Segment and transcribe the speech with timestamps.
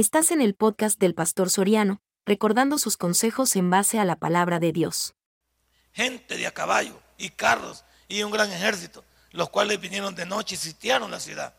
[0.00, 4.58] Estás en el podcast del Pastor Soriano, recordando sus consejos en base a la palabra
[4.58, 5.12] de Dios.
[5.92, 10.54] Gente de a caballo y carros y un gran ejército, los cuales vinieron de noche
[10.54, 11.52] y sitiaron la ciudad.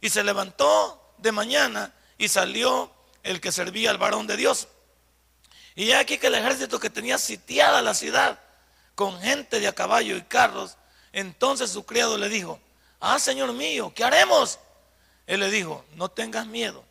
[0.00, 2.90] Y se levantó de mañana y salió
[3.22, 4.66] el que servía al varón de Dios.
[5.74, 8.40] Y aquí que el ejército que tenía sitiada la ciudad
[8.94, 10.78] con gente de a caballo y carros,
[11.12, 12.58] entonces su criado le dijo,
[13.00, 14.58] ah, Señor mío, ¿qué haremos?
[15.26, 16.82] Él le dijo, no tengas miedo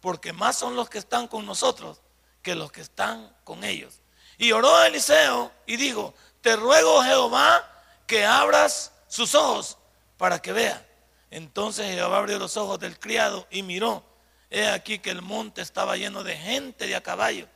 [0.00, 2.00] porque más son los que están con nosotros
[2.42, 4.00] que los que están con ellos.
[4.38, 7.68] Y oró Eliseo y dijo, te ruego Jehová
[8.06, 9.76] que abras sus ojos
[10.16, 10.86] para que vea.
[11.30, 14.02] Entonces Jehová abrió los ojos del criado y miró.
[14.48, 17.46] He aquí que el monte estaba lleno de gente de a caballo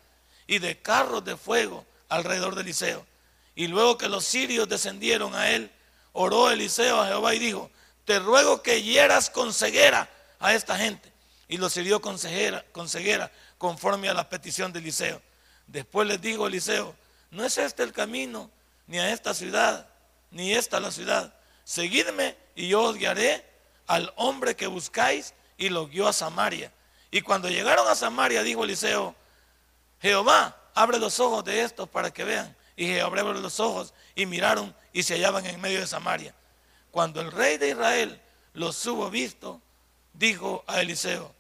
[0.46, 3.06] y de carros de fuego alrededor de Eliseo.
[3.54, 5.70] Y luego que los sirios descendieron a él,
[6.12, 7.70] oró Eliseo a Jehová y dijo,
[8.04, 10.08] te ruego que hieras con ceguera
[10.38, 11.13] a esta gente
[11.54, 12.16] y los hirió con
[13.58, 15.22] conforme a la petición de Eliseo.
[15.68, 16.96] Después les dijo Eliseo,
[17.30, 18.50] no es este el camino,
[18.88, 19.88] ni a esta ciudad,
[20.32, 21.32] ni esta la ciudad.
[21.62, 23.48] Seguidme y yo os guiaré
[23.86, 26.72] al hombre que buscáis y lo guió a Samaria.
[27.12, 29.14] Y cuando llegaron a Samaria, dijo Eliseo,
[30.02, 32.56] Jehová, abre los ojos de estos para que vean.
[32.74, 36.34] Y Jehová abrió los ojos y miraron y se hallaban en medio de Samaria.
[36.90, 38.20] Cuando el rey de Israel
[38.54, 39.62] los hubo visto,
[40.14, 41.33] dijo a Eliseo,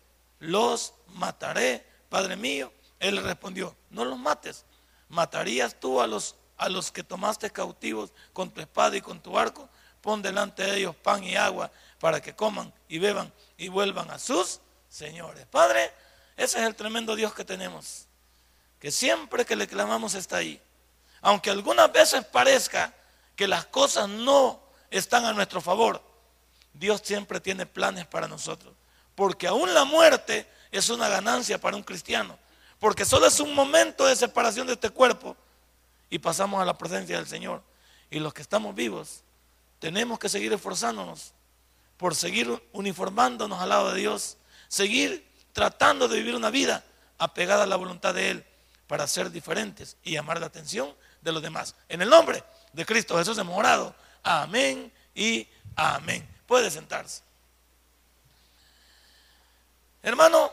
[0.44, 2.72] los mataré, Padre mío.
[3.00, 4.64] Él respondió, no los mates.
[5.08, 9.38] ¿Matarías tú a los, a los que tomaste cautivos con tu espada y con tu
[9.38, 9.68] arco?
[10.00, 14.18] Pon delante de ellos pan y agua para que coman y beban y vuelvan a
[14.18, 15.46] sus señores.
[15.46, 15.92] Padre,
[16.36, 18.06] ese es el tremendo Dios que tenemos.
[18.78, 20.60] Que siempre que le clamamos está ahí.
[21.22, 22.92] Aunque algunas veces parezca
[23.34, 26.02] que las cosas no están a nuestro favor,
[26.74, 28.74] Dios siempre tiene planes para nosotros.
[29.14, 32.38] Porque aún la muerte es una ganancia para un cristiano.
[32.78, 35.36] Porque solo es un momento de separación de este cuerpo
[36.10, 37.62] y pasamos a la presencia del Señor.
[38.10, 39.22] Y los que estamos vivos
[39.78, 41.32] tenemos que seguir esforzándonos
[41.96, 44.36] por seguir uniformándonos al lado de Dios,
[44.68, 46.84] seguir tratando de vivir una vida
[47.18, 48.44] apegada a la voluntad de Él
[48.86, 51.74] para ser diferentes y llamar la atención de los demás.
[51.88, 53.94] En el nombre de Cristo Jesús hemos orado.
[54.22, 56.28] Amén y amén.
[56.46, 57.22] Puede sentarse.
[60.04, 60.52] Hermano,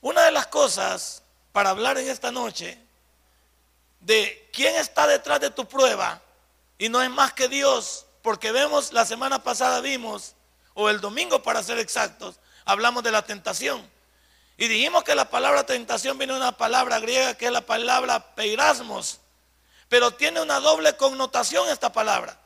[0.00, 1.22] una de las cosas
[1.52, 2.76] para hablar en esta noche
[4.00, 6.20] de quién está detrás de tu prueba,
[6.76, 10.34] y no es más que Dios, porque vemos, la semana pasada vimos,
[10.74, 13.88] o el domingo para ser exactos, hablamos de la tentación.
[14.56, 18.34] Y dijimos que la palabra tentación viene de una palabra griega que es la palabra
[18.34, 19.20] peirasmos,
[19.88, 22.36] pero tiene una doble connotación esta palabra.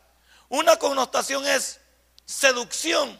[0.50, 1.80] Una connotación es
[2.26, 3.18] seducción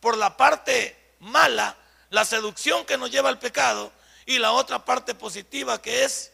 [0.00, 1.76] por la parte mala
[2.12, 3.90] la seducción que nos lleva al pecado
[4.26, 6.30] y la otra parte positiva que es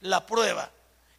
[0.00, 0.70] la prueba,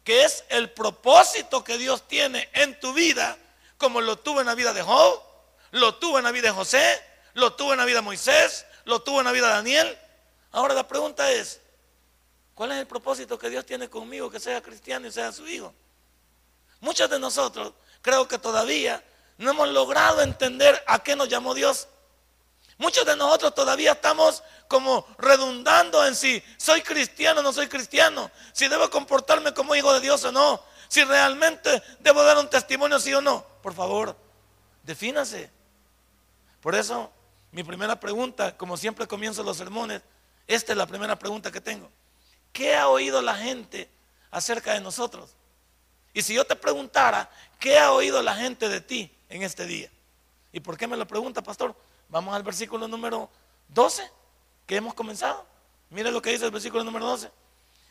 [0.04, 3.36] que es el propósito que Dios tiene en tu vida,
[3.76, 5.20] como lo tuvo en la vida de Job,
[5.72, 7.02] lo tuvo en la vida de José,
[7.32, 9.98] lo tuvo en la vida de Moisés, lo tuvo en la vida de Daniel.
[10.52, 11.60] Ahora la pregunta es,
[12.54, 15.74] ¿cuál es el propósito que Dios tiene conmigo, que sea cristiano y sea su hijo?
[16.78, 19.02] Muchos de nosotros creo que todavía
[19.38, 21.88] no hemos logrado entender a qué nos llamó Dios.
[22.78, 28.30] Muchos de nosotros todavía estamos como redundando en si soy cristiano o no soy cristiano,
[28.52, 32.98] si debo comportarme como hijo de Dios o no, si realmente debo dar un testimonio
[32.98, 33.44] sí o no.
[33.62, 34.16] Por favor,
[34.82, 35.50] defínase.
[36.60, 37.12] Por eso,
[37.52, 40.02] mi primera pregunta, como siempre comienzo los sermones,
[40.46, 41.90] esta es la primera pregunta que tengo.
[42.52, 43.88] ¿Qué ha oído la gente
[44.30, 45.30] acerca de nosotros?
[46.12, 49.90] Y si yo te preguntara, ¿qué ha oído la gente de ti en este día?
[50.52, 51.74] ¿Y por qué me lo pregunta, pastor?
[52.08, 53.30] Vamos al versículo número
[53.68, 54.10] 12
[54.66, 55.46] que hemos comenzado.
[55.90, 57.30] Mire lo que dice el versículo número 12.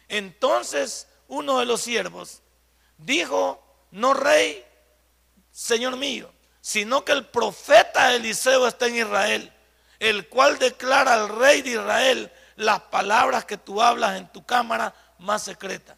[0.08, 2.42] Entonces uno de los siervos
[2.98, 4.66] dijo, no rey,
[5.52, 6.32] Señor mío,
[6.62, 9.54] sino que el profeta Eliseo está en Israel,
[10.00, 14.94] el cual declara al rey de Israel las palabras que tú hablas en tu cámara
[15.20, 15.98] más secreta.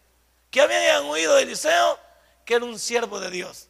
[0.51, 1.99] ¿Qué habían oído de Eliseo?
[2.45, 3.67] Que era un siervo de Dios.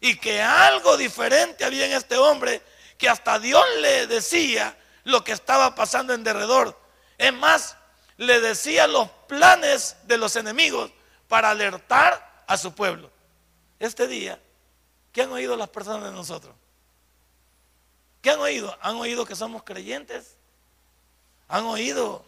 [0.00, 2.62] Y que algo diferente había en este hombre
[2.98, 6.78] que hasta Dios le decía lo que estaba pasando en derredor.
[7.16, 7.76] Es más,
[8.16, 10.90] le decía los planes de los enemigos
[11.28, 13.10] para alertar a su pueblo.
[13.78, 14.40] Este día,
[15.12, 16.54] ¿qué han oído las personas de nosotros?
[18.20, 18.76] ¿Qué han oído?
[18.82, 20.36] ¿Han oído que somos creyentes?
[21.46, 22.24] ¿Han oído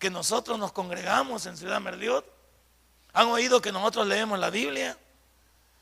[0.00, 2.26] que nosotros nos congregamos en Ciudad Merliot?
[3.12, 4.98] ¿Han oído que nosotros leemos la Biblia?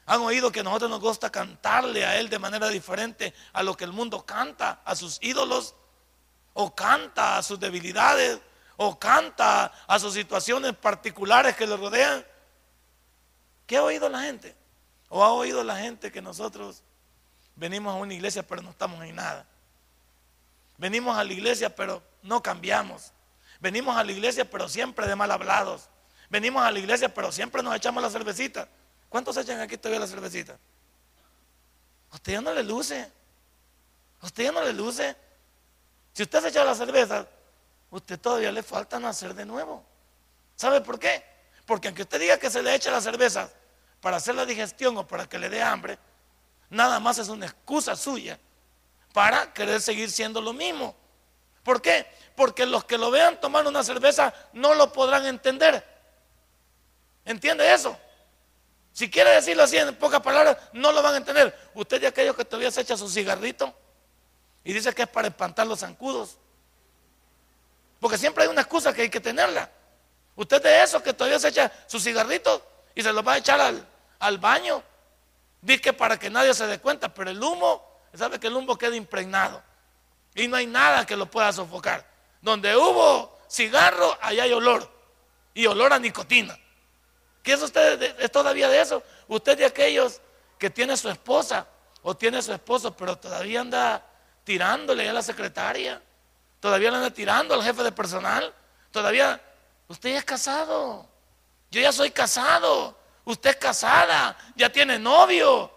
[0.06, 3.76] Han oído que a nosotros nos gusta cantarle a Él de manera diferente a lo
[3.76, 5.74] que el mundo canta, a sus ídolos,
[6.54, 8.40] o canta a sus debilidades,
[8.76, 12.26] o canta a sus situaciones particulares que le rodean.
[13.66, 14.56] ¿Qué ha oído la gente?
[15.08, 16.82] ¿O ha oído la gente que nosotros
[17.54, 19.46] venimos a una iglesia pero no estamos en nada?
[20.78, 23.12] Venimos a la iglesia pero no cambiamos.
[23.60, 25.88] Venimos a la iglesia pero siempre de mal hablados.
[26.28, 28.68] Venimos a la iglesia pero siempre nos echamos la cervecita.
[29.12, 30.58] ¿Cuántos echan aquí todavía la cervecita?
[32.10, 33.12] A usted ya no le luce.
[34.22, 35.14] A usted ya no le luce.
[36.14, 37.26] Si usted se echa la cerveza,
[37.90, 39.84] usted todavía le falta nacer de nuevo.
[40.56, 41.22] ¿Sabe por qué?
[41.66, 43.50] Porque aunque usted diga que se le echa la cerveza
[44.00, 45.98] para hacer la digestión o para que le dé hambre,
[46.70, 48.38] nada más es una excusa suya
[49.12, 50.96] para querer seguir siendo lo mismo.
[51.62, 52.06] ¿Por qué?
[52.34, 55.86] Porque los que lo vean tomar una cerveza no lo podrán entender.
[57.26, 57.94] ¿Entiende eso?
[58.92, 61.70] Si quiere decirlo así en pocas palabras, no lo van a entender.
[61.74, 63.74] Usted de aquellos que todavía se echa su cigarrito
[64.64, 66.36] y dice que es para espantar los zancudos.
[68.00, 69.70] Porque siempre hay una excusa que hay que tenerla.
[70.36, 73.60] Usted de esos que todavía se echa su cigarrito y se lo va a echar
[73.60, 73.86] al,
[74.18, 74.82] al baño.
[75.60, 78.76] Dice que para que nadie se dé cuenta, pero el humo sabe que el humo
[78.76, 79.62] queda impregnado
[80.34, 82.06] y no hay nada que lo pueda sofocar.
[82.40, 84.90] Donde hubo cigarro, allá hay olor
[85.54, 86.58] y olor a nicotina.
[87.42, 89.02] ¿Qué es usted es todavía de eso?
[89.28, 90.20] Usted de aquellos
[90.58, 91.66] que tiene su esposa
[92.02, 94.04] o tiene su esposo, pero todavía anda
[94.44, 96.00] tirándole a la secretaria,
[96.60, 98.52] todavía le anda tirando al jefe de personal,
[98.90, 99.40] todavía
[99.88, 101.08] usted ya es casado.
[101.70, 103.00] Yo ya soy casado.
[103.24, 105.70] Usted es casada, ya tiene novio.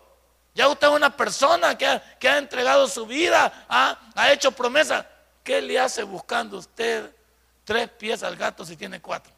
[0.54, 5.08] Ya usted es una persona que ha, entregado su vida, ha, ha hecho promesa.
[5.44, 7.14] ¿Qué le hace buscando usted
[7.64, 9.35] tres pies al gato si tiene cuatro?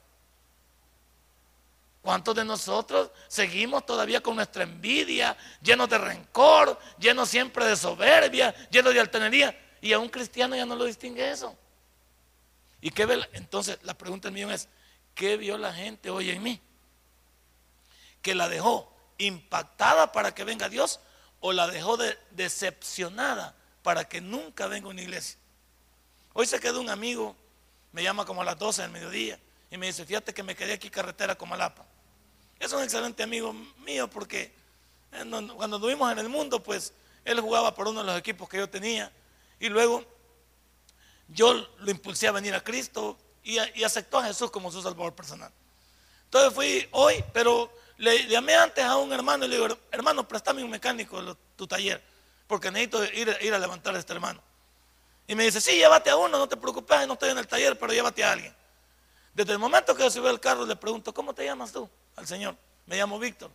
[2.02, 8.54] ¿Cuántos de nosotros seguimos todavía con nuestra envidia, llenos de rencor, llenos siempre de soberbia,
[8.70, 9.60] llenos de altanería?
[9.82, 11.56] Y a un cristiano ya no lo distingue eso.
[12.80, 13.08] ¿Y qué?
[13.34, 14.70] Entonces la pregunta mía es,
[15.14, 16.62] ¿qué vio la gente hoy en mí?
[18.22, 21.00] ¿Que la dejó impactada para que venga Dios
[21.40, 21.98] o la dejó
[22.32, 25.38] decepcionada para que nunca venga una iglesia.
[26.34, 27.36] Hoy se quedó un amigo,
[27.92, 29.40] me llama como a las 12 del mediodía
[29.72, 31.86] y me dice, fíjate que me quedé aquí carretera como Alapa.
[32.60, 33.54] Es un excelente amigo
[33.86, 34.52] mío porque
[35.12, 36.94] eh, cuando estuvimos en el mundo, pues
[37.24, 39.12] él jugaba por uno de los equipos que yo tenía
[39.60, 40.04] y luego
[41.28, 45.14] yo lo impulsé a venir a Cristo y, y aceptó a Jesús como su salvador
[45.14, 45.52] personal.
[46.26, 50.64] Entonces fui hoy, pero le llamé antes a un hermano y le digo, hermano, préstame
[50.64, 52.04] un mecánico de tu taller,
[52.48, 54.42] porque necesito ir, a levantar a este hermano.
[55.28, 57.78] Y me dice, sí, llévate a uno, no te preocupes, no estoy en el taller,
[57.78, 58.56] pero llévate a alguien.
[59.34, 61.90] Desde el momento que yo subí al carro, le pregunto, ¿cómo te llamas tú?
[62.18, 62.58] Al Señor.
[62.86, 63.52] Me llamo Víctor.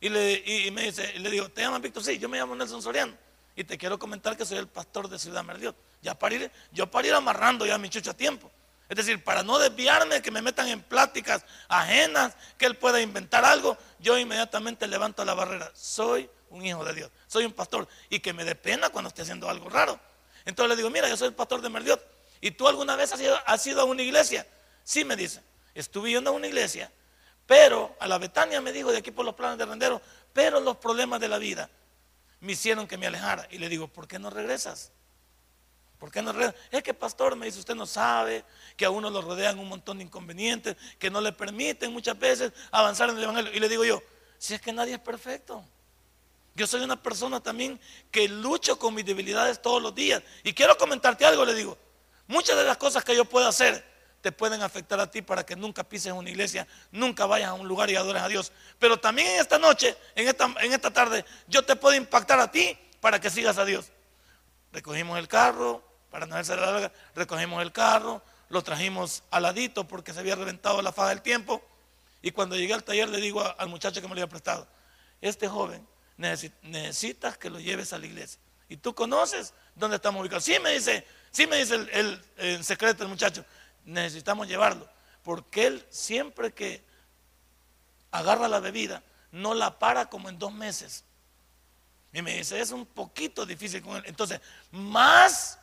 [0.00, 2.04] Y, le, me dice, le digo, ¿te llamas Víctor?
[2.04, 3.14] Sí, yo me llamo Nelson Soriano.
[3.56, 5.74] Y te quiero comentar que soy el pastor de Ciudad Merdiot.
[6.02, 8.50] Ya para ir, yo para ir amarrando ya mi chucho a tiempo.
[8.88, 13.44] Es decir, para no desviarme, que me metan en pláticas ajenas, que él pueda inventar
[13.44, 15.70] algo, yo inmediatamente levanto la barrera.
[15.74, 19.22] Soy un hijo de Dios, soy un pastor y que me dé pena cuando esté
[19.22, 20.00] haciendo algo raro.
[20.46, 22.02] Entonces le digo, mira, yo soy el pastor de Merdiot.
[22.40, 24.46] ¿Y tú alguna vez has ido, a una iglesia?
[24.84, 25.42] Sí, me dice.
[25.74, 26.90] Estuve yendo a una iglesia,
[27.48, 30.02] pero a la Betania me dijo de aquí por los planes de rendero,
[30.34, 31.70] pero los problemas de la vida
[32.40, 33.48] me hicieron que me alejara.
[33.50, 34.92] Y le digo, ¿por qué no regresas?
[35.98, 36.34] ¿Por qué no
[36.70, 38.44] Es que pastor me dice, usted no sabe
[38.76, 42.52] que a uno lo rodean un montón de inconvenientes que no le permiten muchas veces
[42.70, 43.50] avanzar en el Evangelio.
[43.54, 44.02] Y le digo yo,
[44.36, 45.64] si es que nadie es perfecto.
[46.54, 47.80] Yo soy una persona también
[48.10, 50.22] que lucho con mis debilidades todos los días.
[50.44, 51.78] Y quiero comentarte algo, le digo.
[52.26, 53.82] Muchas de las cosas que yo puedo hacer
[54.20, 57.68] te pueden afectar a ti para que nunca pises una iglesia, nunca vayas a un
[57.68, 58.52] lugar y adores a Dios.
[58.78, 62.50] Pero también en esta noche, en esta, en esta tarde, yo te puedo impactar a
[62.50, 63.92] ti para que sigas a Dios.
[64.72, 69.86] Recogimos el carro, para no hacerse la larga, recogimos el carro, lo trajimos al ladito
[69.86, 71.62] porque se había reventado la faja del tiempo.
[72.22, 74.66] Y cuando llegué al taller le digo al muchacho que me lo había prestado,
[75.20, 78.40] este joven necesitas que lo lleves a la iglesia.
[78.68, 80.44] ¿Y tú conoces dónde estamos ubicados?
[80.44, 83.44] Sí, me dice, sí me dice el, el secreto del muchacho,
[83.88, 84.88] necesitamos llevarlo.
[85.22, 86.82] Porque él siempre que
[88.10, 89.02] agarra la bebida,
[89.32, 91.04] no la para como en dos meses.
[92.12, 94.04] Y me dice, es un poquito difícil con él.
[94.06, 94.40] Entonces,
[94.70, 95.58] más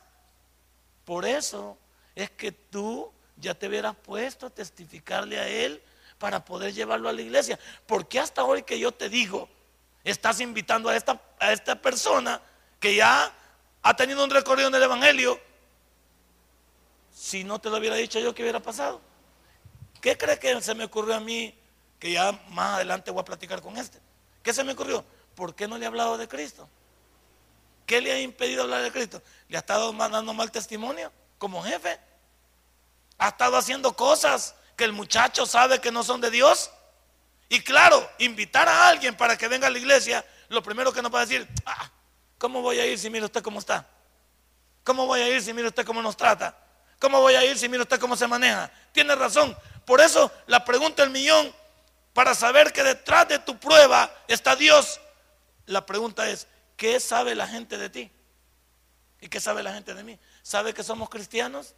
[1.04, 1.76] por eso
[2.14, 5.82] es que tú ya te hubieras puesto a testificarle a él
[6.18, 7.58] para poder llevarlo a la iglesia.
[7.86, 9.48] Porque hasta hoy que yo te digo,
[10.04, 12.40] estás invitando a esta, a esta persona
[12.80, 13.32] que ya
[13.82, 15.40] ha tenido un recorrido en el Evangelio,
[17.16, 19.00] si no te lo hubiera dicho yo, ¿qué hubiera pasado?
[20.02, 21.58] ¿Qué crees que se me ocurrió a mí?
[21.98, 23.98] Que ya más adelante voy a platicar con este.
[24.42, 25.02] ¿Qué se me ocurrió?
[25.34, 26.68] ¿Por qué no le he hablado de Cristo?
[27.86, 29.22] ¿Qué le ha impedido hablar de Cristo?
[29.48, 31.98] ¿Le ha estado mandando mal testimonio como jefe?
[33.16, 36.70] Ha estado haciendo cosas que el muchacho sabe que no son de Dios.
[37.48, 41.12] Y claro, invitar a alguien para que venga a la iglesia, lo primero que nos
[41.14, 41.90] va a decir, ah,
[42.36, 43.88] ¿cómo voy a ir si mira usted cómo está?
[44.84, 46.65] ¿Cómo voy a ir si mira usted cómo nos trata?
[46.98, 48.70] ¿Cómo voy a ir si mira usted cómo se maneja?
[48.92, 49.56] Tiene razón.
[49.84, 51.54] Por eso la pregunta del millón,
[52.12, 55.00] para saber que detrás de tu prueba está Dios,
[55.66, 58.10] la pregunta es, ¿qué sabe la gente de ti?
[59.20, 60.18] ¿Y qué sabe la gente de mí?
[60.42, 61.74] ¿Sabe que somos cristianos?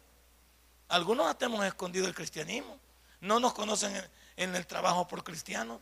[0.87, 2.79] Algunos hasta hemos escondido el cristianismo.
[3.21, 3.95] No nos conocen
[4.37, 5.79] en, el trabajo por cristianos.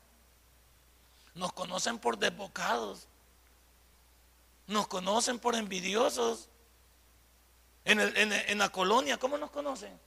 [1.33, 3.07] Nos conocen por desbocados.
[4.67, 6.49] Nos conocen por envidiosos.
[7.87, 9.97] En, la colonia, ¿cómo nos conocen?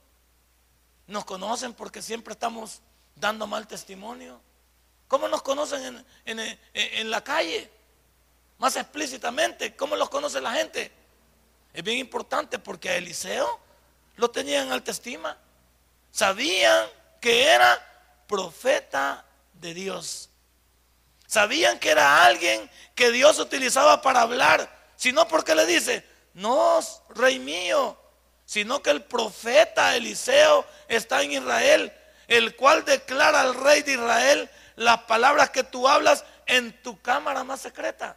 [1.06, 2.82] Nos conocen porque siempre estamos
[3.16, 4.38] dando mal testimonio.
[5.08, 7.70] ¿Cómo nos conocen en, la calle?
[8.58, 10.92] Más explícitamente, ¿cómo los conoce la gente?
[11.72, 13.58] Es bien importante porque a Eliseo
[14.16, 15.38] lo tenían en alta estima.
[16.12, 16.86] Sabían
[17.18, 20.28] que era profeta de Dios.
[21.26, 27.38] Sabían que era alguien que Dios utilizaba para hablar, sino porque le dice, no, rey
[27.38, 27.96] mío,
[28.44, 31.92] sino que el profeta Eliseo está en Israel,
[32.28, 37.44] el cual declara al rey de Israel las palabras que tú hablas en tu cámara
[37.44, 38.16] más secreta.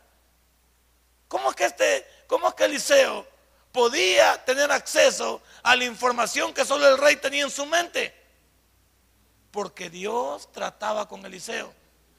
[1.27, 3.27] ¿Cómo es que este, cómo es que Eliseo
[3.72, 8.13] podía tener acceso a la información que solo el rey tenía en su mente?
[9.51, 11.74] Porque Dios trataba con Eliseo.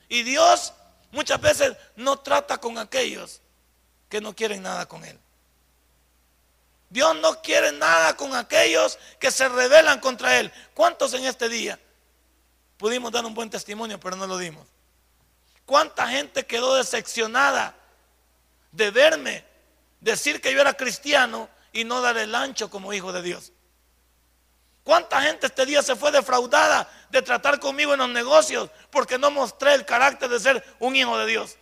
[0.08, 0.72] Y Dios
[1.10, 3.40] muchas veces no trata con aquellos
[4.08, 5.18] que no quieren nada con Él.
[6.88, 10.52] Dios no quiere nada con aquellos que se rebelan contra Él.
[10.74, 11.78] ¿Cuántos en este día
[12.76, 14.66] pudimos dar un buen testimonio, pero no lo dimos?
[15.66, 17.74] ¿Cuánta gente quedó decepcionada
[18.70, 19.44] de verme
[20.00, 23.52] decir que yo era cristiano y no dar el ancho como hijo de Dios?
[24.84, 29.30] ¿Cuánta gente este día se fue defraudada de tratar conmigo en los negocios porque no
[29.30, 31.56] mostré el carácter de ser un hijo de Dios?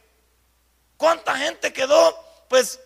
[0.97, 2.81] ¿Cuánta gente quedó pues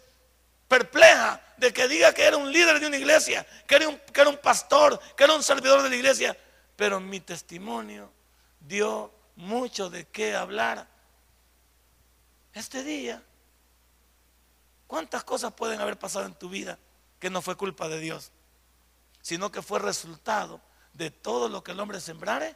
[0.68, 4.20] perpleja de que diga que era un líder de una iglesia, que era un, que
[4.20, 6.36] era un pastor, que era un servidor de la iglesia?
[6.76, 8.12] Pero mi testimonio
[8.60, 10.86] dio mucho de qué hablar.
[12.52, 13.22] Este día,
[14.86, 16.78] ¿cuántas cosas pueden haber pasado en tu vida
[17.18, 18.32] que no fue culpa de Dios?
[19.26, 20.60] sino que fue resultado
[20.92, 22.54] de todo lo que el hombre sembrare,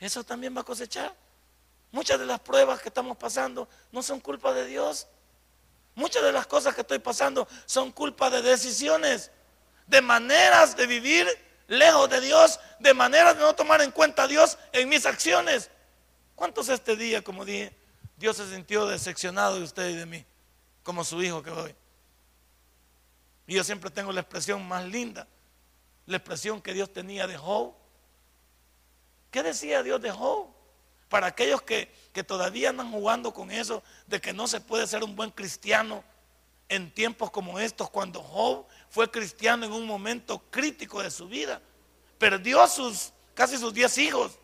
[0.00, 1.14] eso también va a cosechar.
[1.92, 5.06] Muchas de las pruebas que estamos pasando no son culpa de Dios.
[5.94, 9.30] Muchas de las cosas que estoy pasando son culpa de decisiones,
[9.86, 11.26] de maneras de vivir
[11.66, 15.70] lejos de Dios, de maneras de no tomar en cuenta a Dios en mis acciones.
[16.34, 17.76] ¿Cuántos este día, como dije,
[18.16, 20.24] Dios se sintió decepcionado de usted y de mí,
[20.82, 21.74] como su hijo que hoy?
[23.46, 25.26] Y yo siempre tengo la expresión más linda
[26.10, 27.72] la expresión que Dios tenía de Job.
[29.30, 30.48] ¿Qué decía Dios de Job?
[31.10, 35.04] Para aquellos que, que todavía andan jugando con eso, de que no se puede ser
[35.04, 36.02] un buen cristiano
[36.70, 41.60] en tiempos como estos, cuando Job fue cristiano en un momento crítico de su vida.
[42.16, 44.38] Perdió sus, casi sus diez hijos,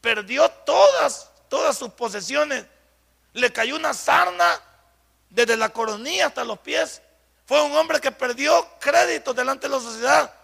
[0.00, 2.64] perdió todas, todas sus posesiones.
[3.32, 4.60] Le cayó una sarna
[5.28, 7.02] desde la coronilla hasta los pies.
[7.46, 10.40] Fue un hombre que perdió crédito delante de la sociedad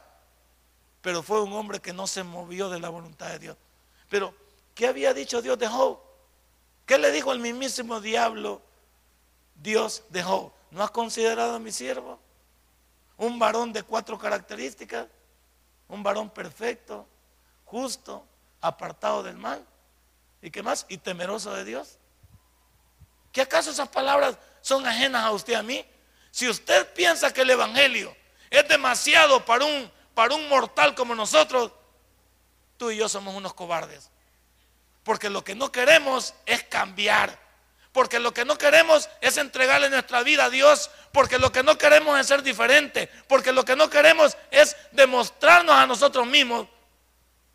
[1.06, 3.56] pero fue un hombre que no se movió de la voluntad de Dios.
[4.11, 4.35] Pero,
[4.76, 5.99] ¿qué había dicho Dios de Job?
[6.87, 8.62] ¿Qué le dijo el mismísimo diablo
[9.56, 10.52] Dios de Job?
[10.71, 12.21] ¿No has considerado a mi siervo?
[13.16, 15.09] Un varón de cuatro características,
[15.88, 17.09] un varón perfecto,
[17.64, 18.25] justo,
[18.61, 19.66] apartado del mal.
[20.40, 20.87] ¿Y qué más?
[20.88, 21.99] Y temeroso de Dios.
[23.33, 25.85] ¿Qué acaso esas palabras son ajenas a usted a mí?
[26.30, 28.14] Si usted piensa que el Evangelio
[28.50, 31.71] es demasiado para un para un mortal como nosotros,
[32.78, 34.11] tú y yo somos unos cobardes.
[35.06, 37.38] Porque lo que no queremos es cambiar.
[37.92, 40.90] Porque lo que no queremos es entregarle nuestra vida a Dios.
[41.12, 43.08] Porque lo que no queremos es ser diferente.
[43.28, 46.66] Porque lo que no queremos es demostrarnos a nosotros mismos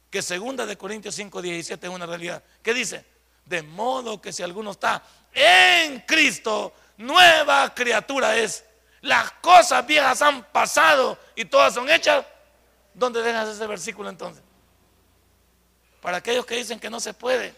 [0.09, 2.41] que segunda de Corintios 5, 17 es una realidad.
[2.63, 3.05] ¿Qué dice?
[3.43, 5.03] De modo que si alguno está
[5.33, 8.63] en Cristo, nueva criatura es.
[9.01, 12.23] Las cosas viejas han pasado y todas son hechas
[12.93, 14.43] ¿Dónde dejas ese versículo entonces?
[16.01, 17.53] Para aquellos que dicen que no se puede.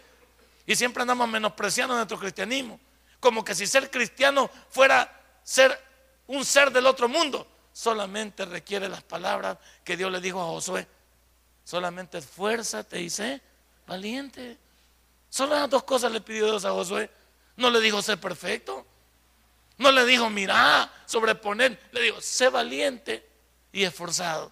[0.65, 2.79] Y siempre andamos menospreciando nuestro cristianismo.
[3.19, 5.79] Como que si ser cristiano fuera ser
[6.27, 7.47] un ser del otro mundo.
[7.71, 10.88] Solamente requiere las palabras que Dios le dijo a Josué.
[11.63, 13.41] Solamente esfuérzate y sé
[13.88, 14.57] valiente.
[15.29, 17.09] Solo las dos cosas le pidió Dios a Josué.
[17.55, 18.85] No le dijo sé perfecto.
[19.77, 21.79] No le dijo mira, sobreponer.
[21.91, 23.25] Le dijo sé valiente
[23.71, 24.51] y esforzado.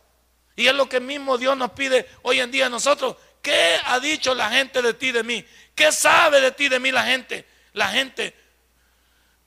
[0.56, 3.16] Y es lo que mismo Dios nos pide hoy en día a nosotros.
[3.42, 5.46] ¿Qué ha dicho la gente de ti, de mí?
[5.74, 7.46] ¿Qué sabe de ti, de mí la gente?
[7.74, 8.36] La gente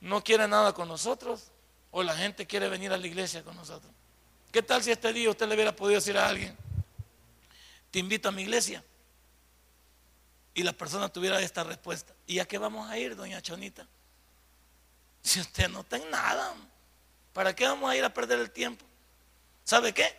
[0.00, 1.50] no quiere nada con nosotros
[1.90, 3.92] o la gente quiere venir a la iglesia con nosotros.
[4.50, 6.56] ¿Qué tal si este día usted le hubiera podido decir a alguien,
[7.90, 8.84] te invito a mi iglesia?
[10.54, 12.14] Y la persona tuviera esta respuesta.
[12.26, 13.86] ¿Y a qué vamos a ir, doña Chonita?
[15.22, 16.54] Si usted no está en nada,
[17.32, 18.84] ¿para qué vamos a ir a perder el tiempo?
[19.64, 20.16] ¿Sabe qué?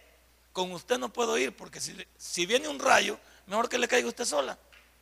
[0.51, 4.07] Con usted no puedo ir porque si, si viene un rayo, mejor que le caiga
[4.07, 4.57] usted sola,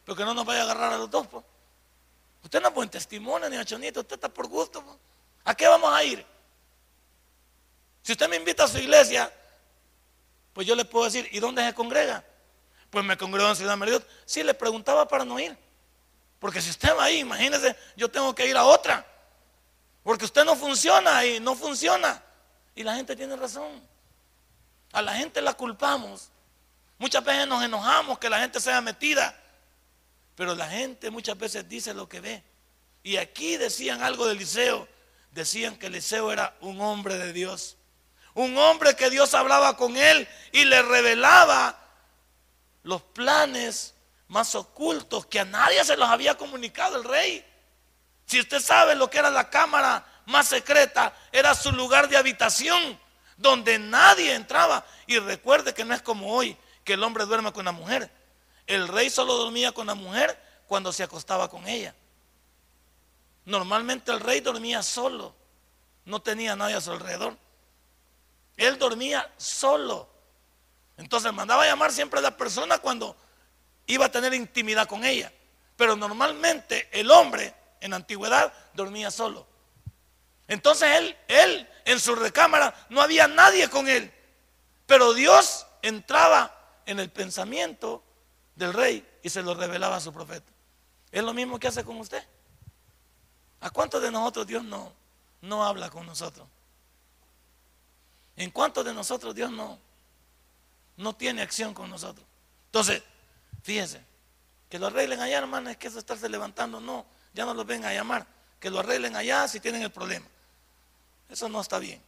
[0.05, 1.27] porque no nos vaya a agarrar a los dos.
[1.27, 1.43] Pues.
[2.43, 4.83] Usted no pone testimonio, ni a Chonita, usted está por gusto.
[4.83, 4.97] Pues.
[5.45, 6.25] ¿A qué vamos a ir?
[8.01, 9.31] Si usted me invita a su iglesia,
[10.53, 12.23] pues yo le puedo decir, ¿y dónde se congrega?
[12.89, 14.07] Pues me congrego en Ciudad Meridiot.
[14.25, 15.57] Sí, le preguntaba para no ir.
[16.39, 19.05] Porque si usted va ahí, imagínese, yo tengo que ir a otra.
[20.03, 22.21] Porque usted no funciona ahí, no funciona.
[22.75, 23.81] Y la gente tiene razón.
[24.91, 26.29] A la gente la culpamos.
[27.03, 29.37] Muchas veces nos enojamos que la gente sea metida.
[30.37, 32.41] Pero la gente muchas veces dice lo que ve.
[33.03, 34.87] Y aquí decían algo de Eliseo.
[35.31, 37.75] Decían que Eliseo era un hombre de Dios.
[38.35, 41.77] Un hombre que Dios hablaba con él y le revelaba
[42.83, 43.95] los planes
[44.29, 47.45] más ocultos que a nadie se los había comunicado el rey.
[48.27, 52.97] Si usted sabe lo que era la cámara más secreta, era su lugar de habitación,
[53.35, 54.85] donde nadie entraba.
[55.05, 58.11] Y recuerde que no es como hoy, que el hombre duerme con la mujer.
[58.67, 60.37] El rey solo dormía con la mujer
[60.67, 61.95] cuando se acostaba con ella.
[63.45, 65.35] Normalmente el rey dormía solo,
[66.05, 67.37] no tenía nadie a su alrededor.
[68.55, 70.09] Él dormía solo.
[70.97, 73.15] Entonces mandaba llamar siempre a la persona cuando
[73.87, 75.31] iba a tener intimidad con ella.
[75.75, 79.45] Pero normalmente el hombre en la antigüedad dormía solo.
[80.47, 84.13] Entonces él, él en su recámara no había nadie con él.
[84.85, 88.03] Pero Dios entraba en el pensamiento
[88.55, 90.51] del rey y se lo revelaba a su profeta.
[91.11, 92.23] Es lo mismo que hace con usted.
[93.61, 94.91] ¿A cuántos de nosotros Dios no,
[95.41, 96.47] no habla con nosotros?
[98.35, 99.79] ¿En cuántos de nosotros Dios no,
[100.97, 102.25] no tiene acción con nosotros?
[102.65, 103.03] Entonces,
[103.61, 104.03] fíjense,
[104.69, 107.85] que lo arreglen allá, hermano, es que eso estarse levantando, no, ya no los ven
[107.85, 108.25] a llamar,
[108.59, 110.25] que lo arreglen allá si tienen el problema.
[111.29, 112.01] Eso no está bien.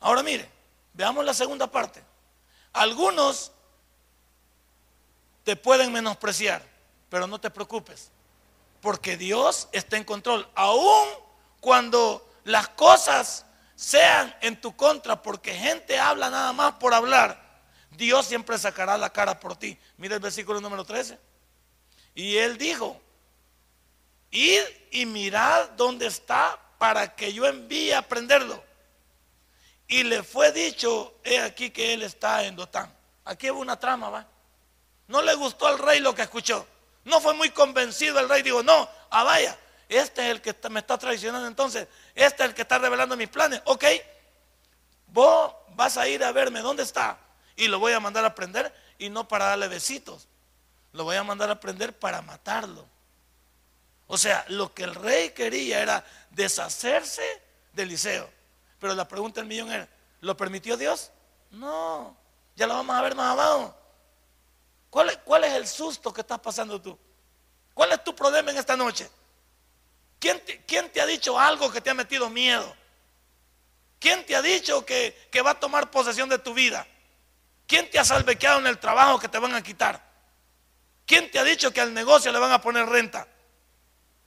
[0.00, 0.48] Ahora mire,
[0.92, 2.02] veamos la segunda parte.
[2.74, 3.52] Algunos
[5.44, 6.62] te pueden menospreciar,
[7.08, 8.10] pero no te preocupes,
[8.80, 11.08] porque Dios está en control, aun
[11.60, 17.42] cuando las cosas sean en tu contra porque gente habla nada más por hablar,
[17.92, 19.78] Dios siempre sacará la cara por ti.
[19.96, 21.18] Mira el versículo número 13.
[22.14, 23.00] Y él dijo,
[24.30, 28.62] id y mirad dónde está para que yo envíe a prenderlo.
[29.94, 32.92] Y le fue dicho, he aquí que él está en Dotán.
[33.26, 34.26] Aquí hubo una trama, ¿va?
[35.06, 36.66] No le gustó al rey lo que escuchó.
[37.04, 38.42] No fue muy convencido el rey.
[38.42, 39.56] Digo, no, ah, vaya,
[39.88, 41.86] este es el que me está traicionando entonces.
[42.12, 43.62] Este es el que está revelando mis planes.
[43.66, 43.84] Ok,
[45.12, 47.16] vos vas a ir a verme dónde está.
[47.54, 50.26] Y lo voy a mandar a prender y no para darle besitos.
[50.90, 52.84] Lo voy a mandar a prender para matarlo.
[54.08, 57.22] O sea, lo que el rey quería era deshacerse
[57.72, 58.34] de Eliseo.
[58.84, 59.88] Pero la pregunta del millón era,
[60.20, 61.10] ¿lo permitió Dios?
[61.52, 62.14] No,
[62.54, 63.74] ya lo vamos a ver más abajo.
[64.90, 66.98] ¿Cuál es, ¿Cuál es el susto que estás pasando tú?
[67.72, 69.08] ¿Cuál es tu problema en esta noche?
[70.18, 70.38] ¿Quién
[70.92, 72.76] te, ha dicho algo que te ha metido miedo?
[73.98, 76.86] ¿Quién te ha dicho que, que va a tomar posesión de tu vida?
[77.66, 79.98] ¿Quién te ha salvequeado en el trabajo que te van a quitar?
[81.06, 83.26] ¿Quién te ha dicho que al negocio le van a poner renta?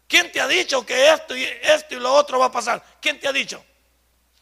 [0.08, 2.84] ¿Quién te ha dicho que esto y esto y lo otro va a pasar?
[3.00, 3.64] ¿Quién te ha dicho?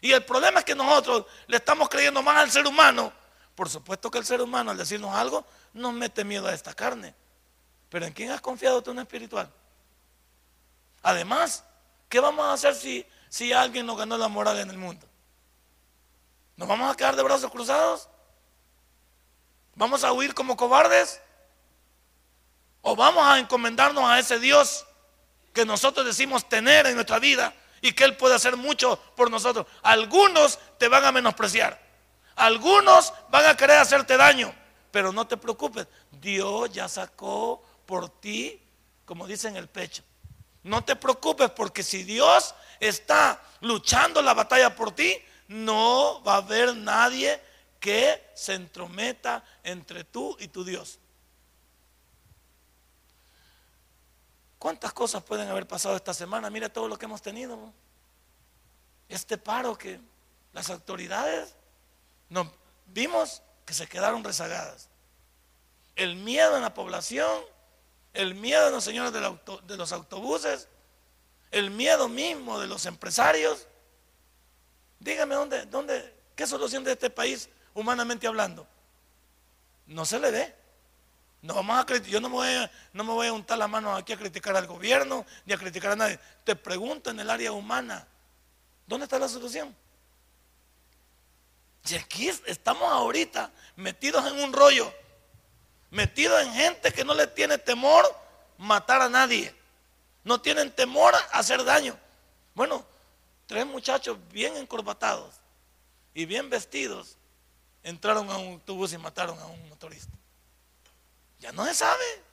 [0.01, 3.11] Y el problema es que nosotros le estamos creyendo más al ser humano.
[3.55, 7.15] Por supuesto que el ser humano al decirnos algo nos mete miedo a esta carne.
[7.89, 9.51] Pero ¿en quién has confiado tú en espiritual?
[11.01, 11.63] Además,
[12.09, 15.07] ¿qué vamos a hacer si, si alguien nos ganó la moral en el mundo?
[16.57, 18.09] ¿Nos vamos a quedar de brazos cruzados?
[19.75, 21.21] ¿Vamos a huir como cobardes?
[22.81, 24.85] ¿O vamos a encomendarnos a ese Dios
[25.53, 29.65] que nosotros decimos tener en nuestra vida y que Él puede hacer mucho por nosotros?
[29.83, 31.79] Algunos te van a menospreciar.
[32.35, 34.53] Algunos van a querer hacerte daño.
[34.91, 35.87] Pero no te preocupes.
[36.11, 38.61] Dios ya sacó por ti,
[39.05, 40.03] como dice en el pecho,
[40.63, 45.15] no te preocupes porque si Dios está luchando la batalla por ti,
[45.47, 47.39] no va a haber nadie
[47.79, 50.97] que se entrometa entre tú y tu Dios.
[54.65, 56.49] ¿Cuántas cosas pueden haber pasado esta semana?
[56.49, 57.71] Mira todo lo que hemos tenido.
[59.07, 59.99] Este paro que
[60.53, 61.53] las autoridades
[62.29, 62.51] no,
[62.87, 64.89] vimos que se quedaron rezagadas.
[65.95, 67.43] El miedo en la población,
[68.15, 70.67] el miedo de los señores de los autobuses,
[71.51, 73.67] el miedo mismo de los empresarios.
[74.99, 78.65] Dígame dónde, dónde, qué solución de este país, humanamente hablando.
[79.85, 80.55] No se le ve.
[81.45, 83.95] No vamos a yo no me, voy a, no me voy a untar la mano
[83.95, 86.19] aquí a criticar al gobierno ni a criticar a nadie.
[86.43, 88.07] Te pregunto en el área humana,
[88.87, 89.75] ¿dónde está la solución?
[91.87, 94.91] Y aquí estamos ahorita metidos en un rollo,
[95.91, 98.03] metidos en gente que no le tiene temor
[98.57, 99.53] matar a nadie,
[100.23, 101.95] no tienen temor a hacer daño.
[102.55, 102.83] Bueno,
[103.45, 105.35] tres muchachos bien encorbatados
[106.15, 107.17] y bien vestidos
[107.83, 110.14] entraron a un autobús y mataron a un motorista.
[111.45, 112.23] Ya no se sabe.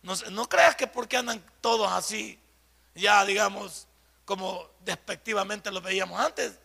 [0.00, 2.38] No, no creas que porque andan todos así,
[2.94, 3.88] ya digamos,
[4.24, 6.56] como despectivamente lo veíamos antes.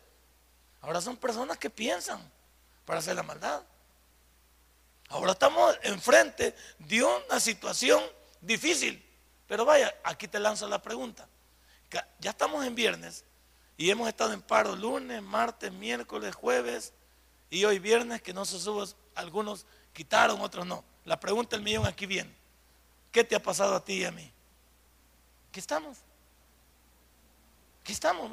[0.81, 2.31] Ahora son personas que piensan
[2.85, 3.63] para hacer la maldad.
[5.09, 8.03] Ahora estamos enfrente de una situación
[8.39, 9.03] difícil.
[9.47, 11.27] Pero vaya, aquí te lanzo la pregunta.
[12.19, 13.25] Ya estamos en viernes
[13.77, 16.93] y hemos estado en paro lunes, martes, miércoles, jueves
[17.49, 18.85] y hoy viernes que no se subo.
[19.15, 20.92] Algunos quitaron, otros no.
[21.05, 22.33] La pregunta del millón aquí viene.
[23.11, 24.31] ¿Qué te ha pasado a ti y a mí?
[25.49, 25.97] Aquí estamos.
[27.81, 28.31] Aquí estamos.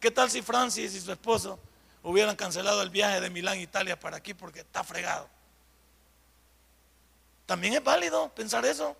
[0.00, 1.58] ¿Qué tal si Francis y su esposo
[2.04, 5.28] hubieran cancelado el viaje de Milán, Italia para aquí porque está fregado.
[7.46, 8.96] También es válido pensar eso.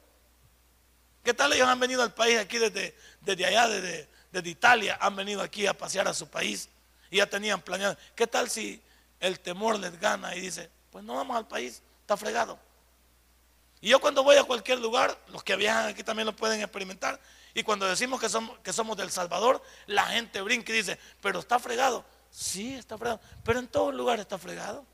[1.22, 5.14] ¿Qué tal ellos han venido al país aquí desde, desde allá, desde, desde Italia, han
[5.14, 6.68] venido aquí a pasear a su país
[7.10, 7.96] y ya tenían planeado?
[8.14, 8.82] ¿Qué tal si
[9.20, 12.58] el temor les gana y dice, pues no vamos al país, está fregado?
[13.84, 17.20] Y yo cuando voy a cualquier lugar, los que viajan aquí también lo pueden experimentar,
[17.52, 21.40] y cuando decimos que somos, que somos del Salvador, la gente brinca y dice, pero
[21.40, 22.02] está fregado.
[22.30, 23.20] Sí, está fregado.
[23.44, 24.86] Pero en todo lugar está fregado.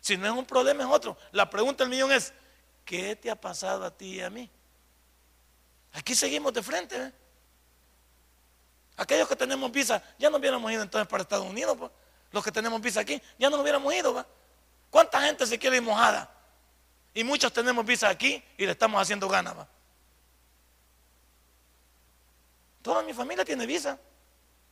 [0.00, 1.18] Si no es un problema, es otro.
[1.32, 2.32] La pregunta del millón es,
[2.84, 4.48] ¿qué te ha pasado a ti y a mí?
[5.94, 6.96] Aquí seguimos de frente.
[6.96, 7.12] ¿eh?
[8.96, 11.76] Aquellos que tenemos visa, ya no hubiéramos ido entonces para Estados Unidos.
[11.76, 11.90] Pues.
[12.30, 14.24] Los que tenemos visa aquí, ya no hubiéramos ido.
[14.88, 16.30] ¿Cuánta gente se quiere ir mojada?
[17.14, 19.54] Y muchos tenemos visa aquí y le estamos haciendo ganas.
[22.82, 23.98] Toda mi familia tiene visa.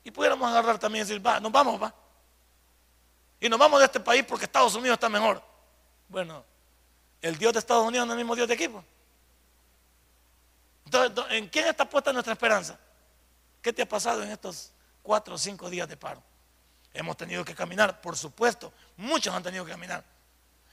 [0.04, 1.94] Y pudiéramos agarrar también y decir, va, nos vamos, va.
[3.40, 5.42] Y nos vamos de este país porque Estados Unidos está mejor.
[6.08, 6.44] Bueno,
[7.20, 8.68] el Dios de Estados Unidos no es el mismo Dios de aquí.
[10.84, 12.78] Entonces, ¿en quién está puesta nuestra esperanza?
[13.62, 16.22] ¿Qué te ha pasado en estos cuatro o cinco días de paro?
[16.92, 18.72] Hemos tenido que caminar, por supuesto.
[18.96, 20.04] Muchos han tenido que caminar.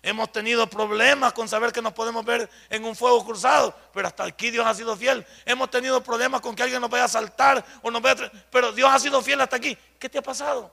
[0.01, 4.23] Hemos tenido problemas con saber que nos podemos ver en un fuego cruzado, pero hasta
[4.23, 5.25] aquí Dios ha sido fiel.
[5.45, 8.31] Hemos tenido problemas con que alguien nos vaya a saltar o nos vaya a...
[8.49, 9.77] Pero Dios ha sido fiel hasta aquí.
[9.99, 10.71] ¿Qué te ha pasado?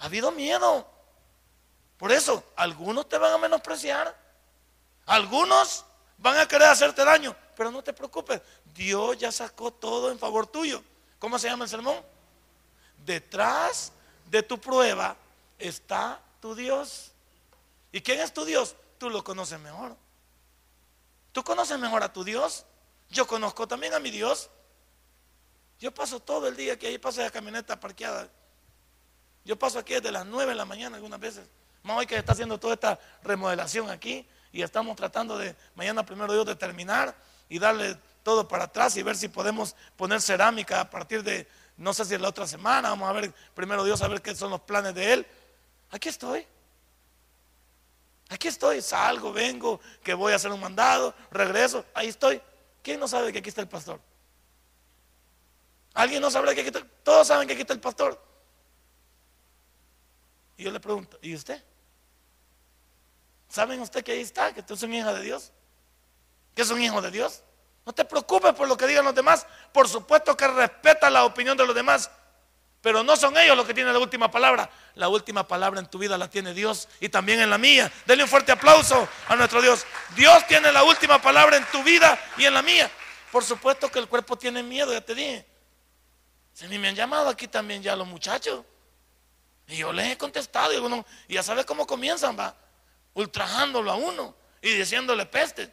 [0.00, 0.88] Ha habido miedo.
[1.96, 4.16] Por eso, algunos te van a menospreciar.
[5.06, 5.84] Algunos
[6.18, 8.40] van a querer hacerte daño, pero no te preocupes.
[8.74, 10.82] Dios ya sacó todo en favor tuyo.
[11.18, 11.96] ¿Cómo se llama el sermón?
[13.04, 13.92] Detrás
[14.26, 15.16] de tu prueba
[15.58, 17.09] está tu Dios.
[17.92, 18.76] ¿Y quién es tu Dios?
[18.98, 19.96] Tú lo conoces mejor.
[21.32, 22.66] Tú conoces mejor a tu Dios.
[23.08, 24.50] Yo conozco también a mi Dios.
[25.78, 28.28] Yo paso todo el día que ahí pasa la camioneta parqueada.
[29.44, 31.48] Yo paso aquí desde las 9 de la mañana algunas veces.
[31.82, 36.32] Más hoy que está haciendo toda esta remodelación aquí y estamos tratando de mañana primero
[36.32, 37.16] Dios de terminar
[37.48, 41.48] y darle todo para atrás y ver si podemos poner cerámica a partir de,
[41.78, 44.50] no sé si la otra semana, vamos a ver primero Dios a ver qué son
[44.50, 45.26] los planes de Él.
[45.90, 46.46] Aquí estoy.
[48.30, 52.40] Aquí estoy, salgo, vengo, que voy a hacer un mandado, regreso, ahí estoy.
[52.82, 54.00] ¿Quién no sabe que aquí está el pastor?
[55.94, 56.86] ¿Alguien no sabe que aquí está?
[57.02, 58.22] Todos saben que aquí está el pastor.
[60.56, 61.60] Y yo le pregunto, ¿y usted?
[63.48, 64.54] ¿Saben usted que ahí está?
[64.54, 65.50] Que tú es un hijo de Dios.
[66.54, 67.42] Que es un hijo de Dios.
[67.84, 69.44] No te preocupes por lo que digan los demás.
[69.72, 72.08] Por supuesto que respeta la opinión de los demás.
[72.80, 74.70] Pero no son ellos los que tienen la última palabra.
[74.94, 77.92] La última palabra en tu vida la tiene Dios y también en la mía.
[78.06, 79.84] Denle un fuerte aplauso a nuestro Dios.
[80.16, 82.90] Dios tiene la última palabra en tu vida y en la mía.
[83.30, 85.46] Por supuesto que el cuerpo tiene miedo, ya te dije.
[86.54, 88.64] Si ni me han llamado aquí también ya los muchachos.
[89.68, 90.72] Y yo les he contestado.
[90.72, 92.56] Y, ya sabes cómo comienzan, va.
[93.12, 95.70] Ultrajándolo a uno y diciéndole peste.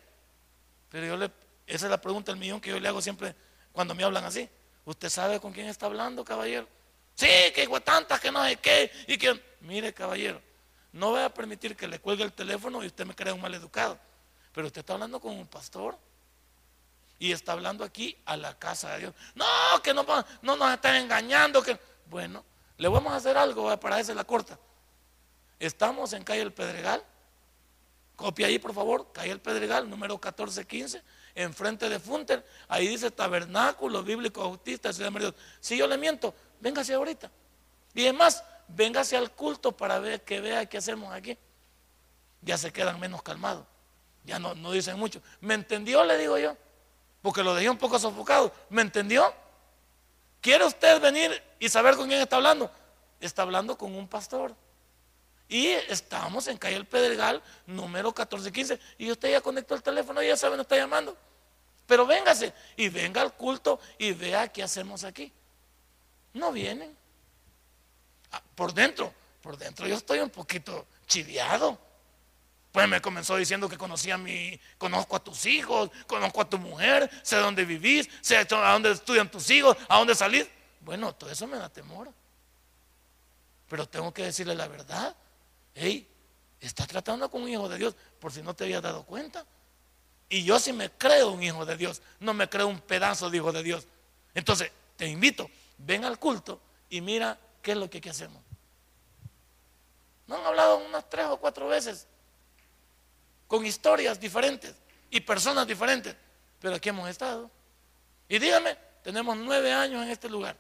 [0.90, 1.32] Pero yo le,
[1.66, 3.34] esa es la pregunta del millón que yo le hago siempre
[3.72, 4.50] cuando me hablan así.
[4.84, 6.68] ¿Usted sabe con quién está hablando, caballero?
[7.18, 8.92] Sí, que tantas que no sé qué.
[9.08, 10.40] Y que, mire, caballero,
[10.92, 13.54] no voy a permitir que le cuelgue el teléfono y usted me crea un mal
[13.56, 13.98] educado.
[14.54, 15.98] Pero usted está hablando con un pastor.
[17.18, 19.16] Y está hablando aquí a la casa de Dios.
[19.34, 19.46] No,
[19.82, 20.06] que no,
[20.44, 21.64] no nos están engañando.
[21.64, 21.80] Que...
[22.06, 22.46] Bueno,
[22.78, 24.60] le vamos a hacer algo para esa la corta.
[25.60, 27.04] Estamos en calle El Pedregal.
[28.16, 31.04] Copia ahí, por favor, calle El Pedregal, número 1415,
[31.36, 32.46] enfrente de Funter.
[32.68, 35.34] Ahí dice Tabernáculo Bíblico Bautista, Ciudad de.
[35.60, 37.32] Si yo le miento, véngase ahorita.
[37.94, 41.38] Y además, véngase al culto para ver que vea qué hacemos aquí.
[42.42, 43.66] Ya se quedan menos calmados.
[44.24, 45.22] Ya no, no dicen mucho.
[45.40, 46.04] ¿Me entendió?
[46.04, 46.56] Le digo yo.
[47.22, 48.54] Porque lo dejé un poco sofocado.
[48.70, 49.34] ¿Me entendió?
[50.42, 52.72] ¿Quiere usted venir y saber con quién está hablando?
[53.20, 54.56] Está hablando con un pastor.
[55.50, 58.80] Y estamos en calle El Pedregal, número 1415.
[58.98, 61.18] Y usted ya conectó el teléfono y ya sabe, nos está llamando.
[61.86, 65.32] Pero véngase y venga al culto y vea qué hacemos aquí.
[66.34, 66.96] No vienen.
[68.32, 71.80] Ah, por dentro, por dentro yo estoy un poquito chiviado.
[72.72, 76.60] Pues me comenzó diciendo que conocía a mi, conozco a tus hijos, conozco a tu
[76.60, 80.48] mujer, sé dónde vivís, sé a dónde estudian tus hijos, a dónde salís.
[80.82, 82.12] Bueno, todo eso me da temor.
[83.68, 85.16] Pero tengo que decirle la verdad
[85.78, 86.08] hey,
[86.60, 89.46] está tratando con un hijo de Dios, por si no te habías dado cuenta.
[90.30, 93.38] Y yo sí me creo un hijo de Dios, no me creo un pedazo de
[93.38, 93.88] hijo de Dios.
[94.34, 96.60] Entonces, te invito, ven al culto
[96.90, 98.42] y mira qué es lo que, hacemos.
[100.26, 102.08] No han hablado unas tres o cuatro veces
[103.48, 104.76] con historias diferentes
[105.10, 106.16] y personas diferentes,
[106.60, 107.50] pero aquí hemos estado.
[108.28, 110.58] Y dígame, tenemos nueve años en este lugar.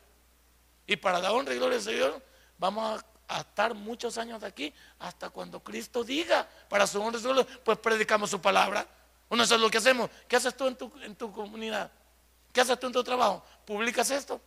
[0.86, 2.21] Y para la honra y gloria del Señor,
[2.58, 7.19] vamos a estar muchos años aquí hasta cuando Cristo diga para su honra
[7.63, 8.88] pues predicamos su palabra.
[9.30, 10.10] Uno eso es lo que hacemos.
[10.27, 11.91] ¿Qué haces tú en tu, en tu comunidad?
[12.53, 13.43] ¿Qué haces tú en tu trabajo?
[13.65, 14.39] ¿Publicas esto?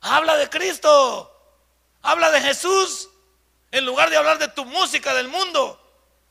[0.00, 1.32] Habla de Cristo.
[2.02, 3.08] Habla de Jesús.
[3.70, 5.80] En lugar de hablar de tu música del mundo.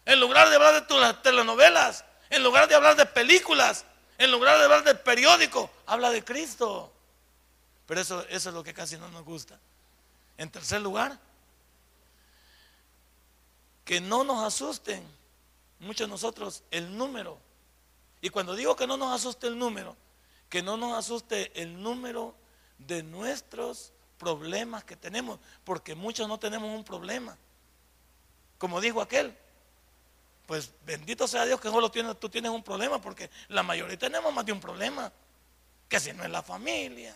[0.06, 2.06] En lugar de hablar de tus telenovelas.
[2.30, 3.86] En lugar de hablar de películas.
[4.18, 5.70] En lugar de hablar del periódico.
[5.86, 6.92] Habla de Cristo.
[7.86, 9.60] Pero eso, eso es lo que casi no nos gusta.
[10.38, 11.18] En tercer lugar,
[13.86, 15.02] que no nos asusten
[15.80, 17.40] muchos de nosotros el número.
[18.22, 19.96] Y cuando digo que no nos asuste el número,
[20.50, 22.36] que no nos asuste el número
[22.78, 27.38] de nuestros problemas que tenemos, porque muchos no tenemos un problema.
[28.58, 29.36] Como dijo aquel,
[30.46, 34.46] pues bendito sea Dios que solo tú tienes un problema, porque la mayoría tenemos más
[34.46, 35.12] de un problema,
[35.88, 37.16] que si no es la familia,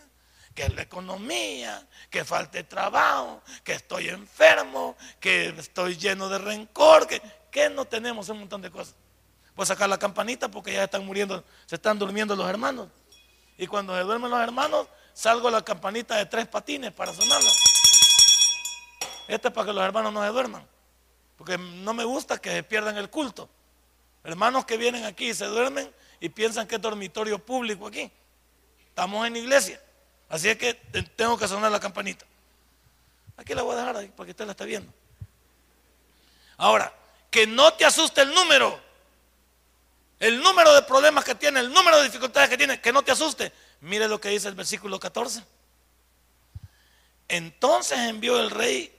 [0.54, 7.06] que es la economía, que falte trabajo, que estoy enfermo, que estoy lleno de rencor,
[7.06, 8.94] que, que no tenemos un montón de cosas.
[9.56, 12.88] Voy a sacar la campanita porque ya están muriendo, se están durmiendo los hermanos.
[13.58, 17.50] Y cuando se duermen los hermanos, salgo la campanita de tres patines para sonarla.
[19.28, 20.66] Este es para que los hermanos no se duerman.
[21.36, 23.48] Porque no me gusta que se pierdan el culto.
[24.24, 28.10] Hermanos que vienen aquí y se duermen y piensan que es dormitorio público aquí.
[28.86, 29.80] Estamos en iglesia.
[30.28, 30.74] Así es que
[31.16, 32.24] tengo que sonar la campanita.
[33.36, 34.92] Aquí la voy a dejar para que usted la esté viendo.
[36.58, 36.92] Ahora,
[37.30, 38.78] que no te asuste el número.
[40.20, 43.10] El número de problemas que tiene, el número de dificultades que tiene, que no te
[43.10, 43.52] asuste.
[43.82, 45.44] Mire lo que dice el versículo 14.
[47.28, 48.92] Entonces envió el rey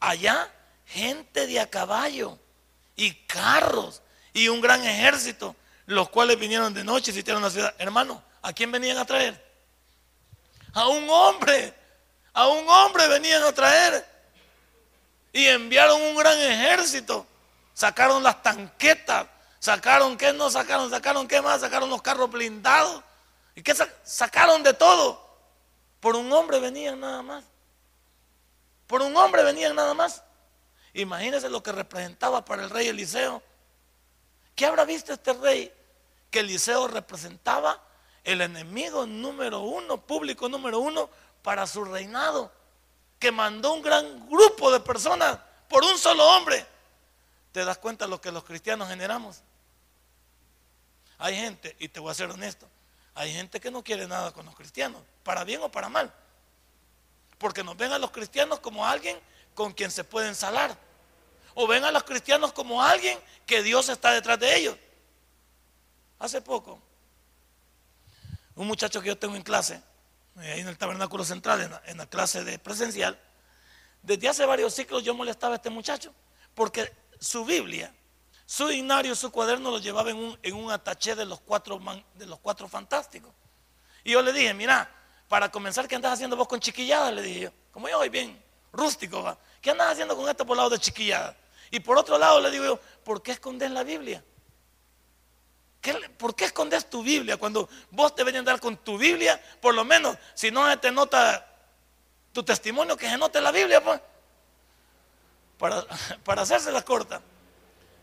[0.00, 0.52] allá
[0.84, 2.38] gente de a caballo
[2.96, 4.02] y carros
[4.32, 7.74] y un gran ejército, los cuales vinieron de noche y sitiaron la ciudad.
[7.78, 9.46] Hermano, ¿a quién venían a traer?
[10.76, 11.72] a un hombre,
[12.34, 14.06] a un hombre venían a traer.
[15.32, 17.26] Y enviaron un gran ejército.
[17.72, 19.26] Sacaron las tanquetas.
[19.58, 20.90] Sacaron, ¿qué no sacaron?
[20.90, 21.62] Sacaron, ¿qué más?
[21.62, 23.02] Sacaron los carros blindados.
[23.56, 25.20] ¿Y qué sacaron de todo?
[25.98, 27.44] Por un hombre venían nada más.
[28.86, 30.22] Por un hombre venían nada más.
[30.92, 33.42] Imagínense lo que representaba para el rey Eliseo.
[34.54, 35.72] ¿Qué habrá visto este rey?
[36.30, 37.82] Que Eliseo representaba
[38.24, 41.08] el enemigo número uno, público número uno
[41.42, 42.52] para su reinado,
[43.18, 45.38] que mandó un gran grupo de personas
[45.68, 46.66] por un solo hombre.
[47.52, 49.40] ¿Te das cuenta de lo que los cristianos generamos?
[51.18, 52.68] Hay gente, y te voy a ser honesto,
[53.16, 56.12] hay gente que no quiere nada con los cristianos, para bien o para mal.
[57.38, 59.18] Porque nos ven a los cristianos como alguien
[59.54, 60.76] con quien se pueden salar.
[61.54, 64.76] O ven a los cristianos como alguien que Dios está detrás de ellos.
[66.18, 66.78] Hace poco
[68.54, 69.80] un muchacho que yo tengo en clase,
[70.40, 73.18] eh, ahí en el tabernáculo central, en la, clase de presencial,
[74.02, 76.12] desde hace varios ciclos yo molestaba a este muchacho,
[76.54, 77.94] porque su Biblia,
[78.46, 81.80] su dinario, su cuaderno lo llevaba en un, en un ataché de los, cuatro
[82.14, 83.32] de los cuatro fantásticos.
[84.04, 84.88] Y yo le dije, mira,
[85.28, 87.12] para comenzar, ¿qué andas haciendo vos con chiquilladas?
[87.12, 88.40] Le dije yo, como yo hoy bien
[88.72, 89.36] rústico, ¿va?
[89.60, 91.34] ¿qué andas haciendo con esto por lado de chiquilladas?
[91.72, 94.22] Y por otro lado le digo yo, ¿por qué escondes la Biblia?
[96.16, 99.40] ¿Por qué escondes tu Biblia cuando vos deberías andar con tu Biblia?
[99.60, 101.44] Por lo menos, si no te nota
[102.32, 104.00] tu testimonio, que se note la Biblia, pues.
[105.58, 105.84] para,
[106.24, 107.20] para hacerse la corta,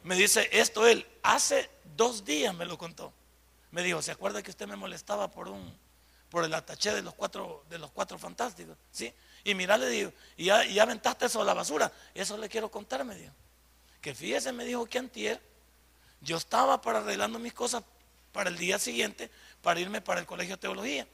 [0.04, 3.14] me dice esto él, hace dos días me lo contó.
[3.72, 5.82] Me dijo, ¿se acuerda que usted me molestaba por un
[6.30, 8.78] por el ataché de los cuatro de los cuatro fantásticos?
[8.92, 9.14] ¿Sí?
[9.44, 11.92] Y mira, le digo, y ya, y aventaste eso a la basura.
[12.14, 13.34] Eso le quiero contar, me dijo.
[14.02, 15.42] Que fíjese, me dijo que antier
[16.22, 17.84] yo estaba para arreglando mis cosas
[18.32, 19.30] para el día siguiente,
[19.62, 21.08] para irme para el colegio de teología.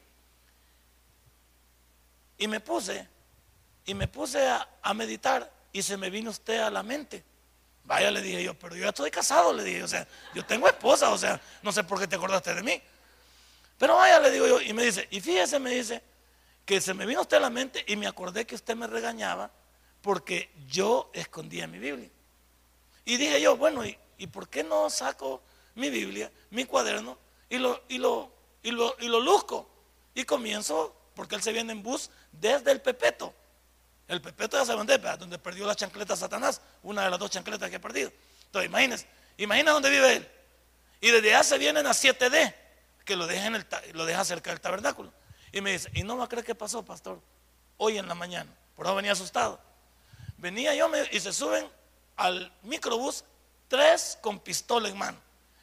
[2.38, 3.06] Y me puse,
[3.84, 7.24] y me puse a meditar y se me vino usted a la mente.
[7.90, 11.10] Vaya, le dije yo, pero yo estoy casado, le dije, o sea, yo tengo esposa,
[11.10, 12.80] o sea, no sé por qué te acordaste de mí.
[13.78, 16.00] Pero vaya, le digo yo, y me dice, y fíjese, me dice,
[16.64, 19.50] que se me vino usted a la mente y me acordé que usted me regañaba
[20.02, 22.08] porque yo escondía mi Biblia.
[23.06, 25.42] Y dije yo, bueno, ¿y, ¿y por qué no saco
[25.74, 28.30] mi Biblia, mi cuaderno, y lo, y lo,
[28.62, 29.68] y lo, y lo luzco?
[30.14, 33.34] Y comienzo, porque él se viene en bus desde el Pepeto.
[34.10, 37.70] El Pepeto ya se dónde, donde perdió la chancleta Satanás, una de las dos chancletas
[37.70, 38.10] que ha perdido.
[38.46, 40.28] Entonces, imagínense, imagina dónde vive él.
[41.00, 42.52] Y desde allá se vienen a 7D,
[43.04, 43.48] que lo deja,
[43.92, 45.12] lo deja cerca del tabernáculo.
[45.52, 47.20] Y me dice, ¿y no va a creer qué pasó, pastor?
[47.76, 48.50] Hoy en la mañana.
[48.74, 49.60] Por eso venía asustado.
[50.38, 51.68] Venía yo y se suben
[52.16, 53.22] al microbús
[53.68, 55.18] tres con pistola en mano.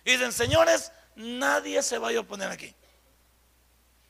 [0.06, 2.74] Y dicen, señores, nadie se vaya a oponer aquí.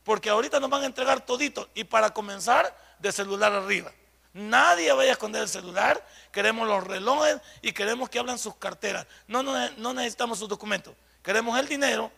[0.03, 1.67] Porque ahorita nos van a entregar todito.
[1.73, 3.91] Y para comenzar, de celular arriba.
[4.37, 6.05] Nadie vaya a esconder el celular.
[6.31, 9.07] Queremos los relojes y queremos que hablen sus carteras.
[9.27, 10.93] No, no, necesitamos sus documentos.
[11.23, 12.11] Queremos el dinero,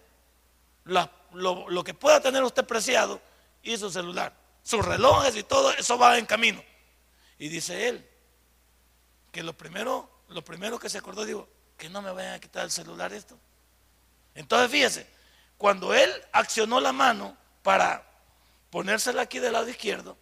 [0.83, 3.21] lo, lo, que pueda tener usted preciado
[3.63, 4.33] y su celular.
[4.63, 6.61] Sus relojes y todo eso va en camino.
[7.37, 8.05] Y dice él
[9.31, 12.65] que lo primero, lo primero que se acordó, digo, que no me vayan a quitar
[12.65, 13.39] el celular esto.
[14.35, 15.07] Entonces fíjese,
[15.57, 18.05] cuando él accionó la mano para
[18.71, 20.17] ponérsela aquí del lado izquierdo,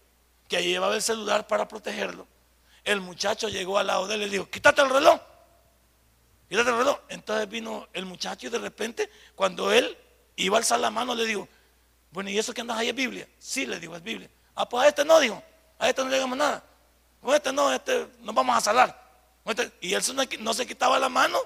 [0.48, 2.28] que llevaba el celular para protegerlo,
[2.84, 5.20] el muchacho llegó al lado de él y le dijo, quítate el reloj,
[6.48, 7.00] quítate el reloj.
[7.10, 9.98] Entonces vino el muchacho y de repente, cuando él
[10.38, 11.48] iba a alzar la mano, le dijo,
[12.12, 13.28] bueno, ¿y eso que andas ahí es Biblia?
[13.38, 14.30] Sí, le digo, es Biblia.
[14.56, 15.44] Ah, pues a este no, dijo,
[15.78, 16.64] a este no le digamos nada.
[17.22, 19.08] Con este no, este nos vamos a salar.
[19.46, 20.02] Este, y él
[20.40, 21.40] no se quitaba la mano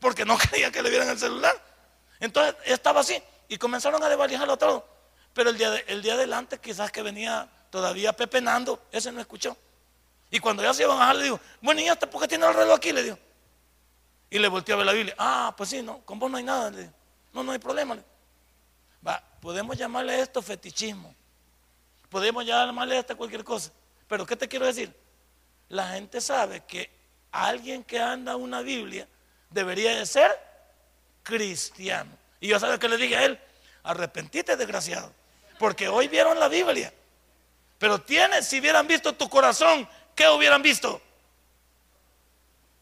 [0.00, 1.54] porque no quería que le vieran el celular.
[2.18, 4.86] Entonces estaba así y comenzaron a desvalijarlo todo.
[5.32, 9.56] Pero el día, el día adelante, quizás que venía todavía pepenando, ese no escuchó.
[10.30, 12.46] Y cuando ya se iban a bajar, le digo, bueno, ¿y este por qué tiene
[12.46, 12.92] el reloj aquí?
[12.92, 13.18] Le digo.
[14.28, 15.14] Y le volteó a ver la Biblia.
[15.18, 16.70] Ah, pues sí, no, con vos no hay nada.
[16.70, 16.92] Le digo.
[17.32, 17.96] No, no hay problema.
[19.40, 21.14] Podemos llamarle esto fetichismo.
[22.10, 23.70] Podemos llamarle esto cualquier cosa.
[24.06, 24.94] Pero ¿qué te quiero decir?
[25.68, 26.90] La gente sabe que
[27.32, 29.08] alguien que anda una Biblia
[29.48, 30.30] debería de ser
[31.22, 32.10] cristiano.
[32.38, 33.38] Y yo sabes que le dije a él,
[33.82, 35.12] arrepentite desgraciado.
[35.58, 36.92] Porque hoy vieron la Biblia.
[37.80, 41.00] Pero tienes, si hubieran visto tu corazón, ¿qué hubieran visto?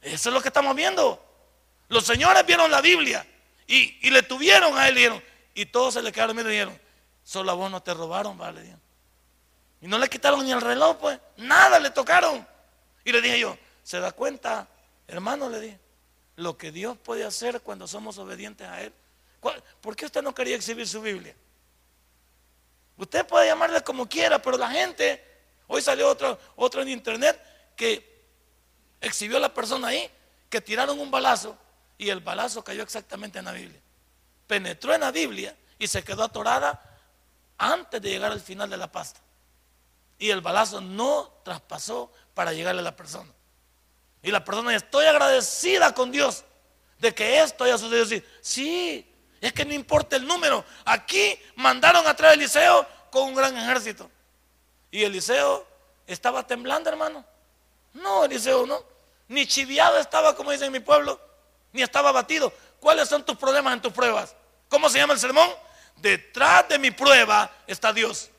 [0.03, 1.25] Eso es lo que estamos viendo.
[1.87, 3.25] Los señores vieron la Biblia
[3.69, 6.77] y, le tuvieron a él y dijeron, y todos se le quedaron y dijeron,
[7.23, 8.75] solo a vos no te robaron, vale.
[9.81, 12.45] Y no le quitaron ni el reloj, pues, nada le tocaron.
[13.05, 14.67] Y le dije yo, ¿se da cuenta,
[15.07, 15.49] hermano?
[15.49, 15.79] Le dije,
[16.35, 18.93] lo que Dios puede hacer cuando somos obedientes a Él.
[19.81, 21.37] ¿Por qué usted no quería exhibir su Biblia?
[22.99, 25.25] Usted puede llamarle como quiera, pero la gente,
[25.69, 27.41] hoy salió otro, otro en internet
[27.77, 28.25] que
[29.01, 30.11] exhibió a la persona ahí,
[30.51, 31.57] que tiraron un balazo
[31.97, 33.81] y el balazo cayó exactamente en la Biblia.
[34.49, 36.83] Penetró en la Biblia y se quedó atorada
[37.57, 39.21] antes de llegar al final de la pasta.
[40.19, 43.31] Y el balazo no traspasó para llegarle a la persona.
[44.23, 46.45] Y la persona, estoy agradecida con Dios
[46.99, 49.09] de que esto haya sucedido Sí,
[49.41, 50.65] es que no importa el número.
[50.85, 54.11] Aquí mandaron a traer a Eliseo con un gran ejército.
[54.91, 55.67] Y Eliseo
[56.07, 57.25] estaba temblando, hermano.
[57.95, 58.83] No, Eliseo no.
[59.29, 61.21] Ni chiviado estaba, como dicen en mi pueblo,
[61.73, 62.53] ni estaba batido.
[62.81, 64.35] ¿Cuáles son tus problemas en tus pruebas?
[64.69, 65.49] ¿Cómo se llama el sermón?
[65.97, 68.31] Detrás de mi prueba está Dios.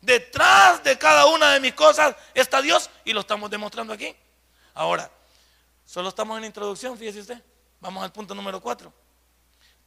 [0.00, 4.14] Detrás de cada una de mis cosas está Dios y lo estamos demostrando aquí.
[4.74, 5.10] Ahora,
[5.84, 7.42] solo estamos en la introducción, fíjese usted.
[7.80, 8.92] Vamos al punto número cuatro.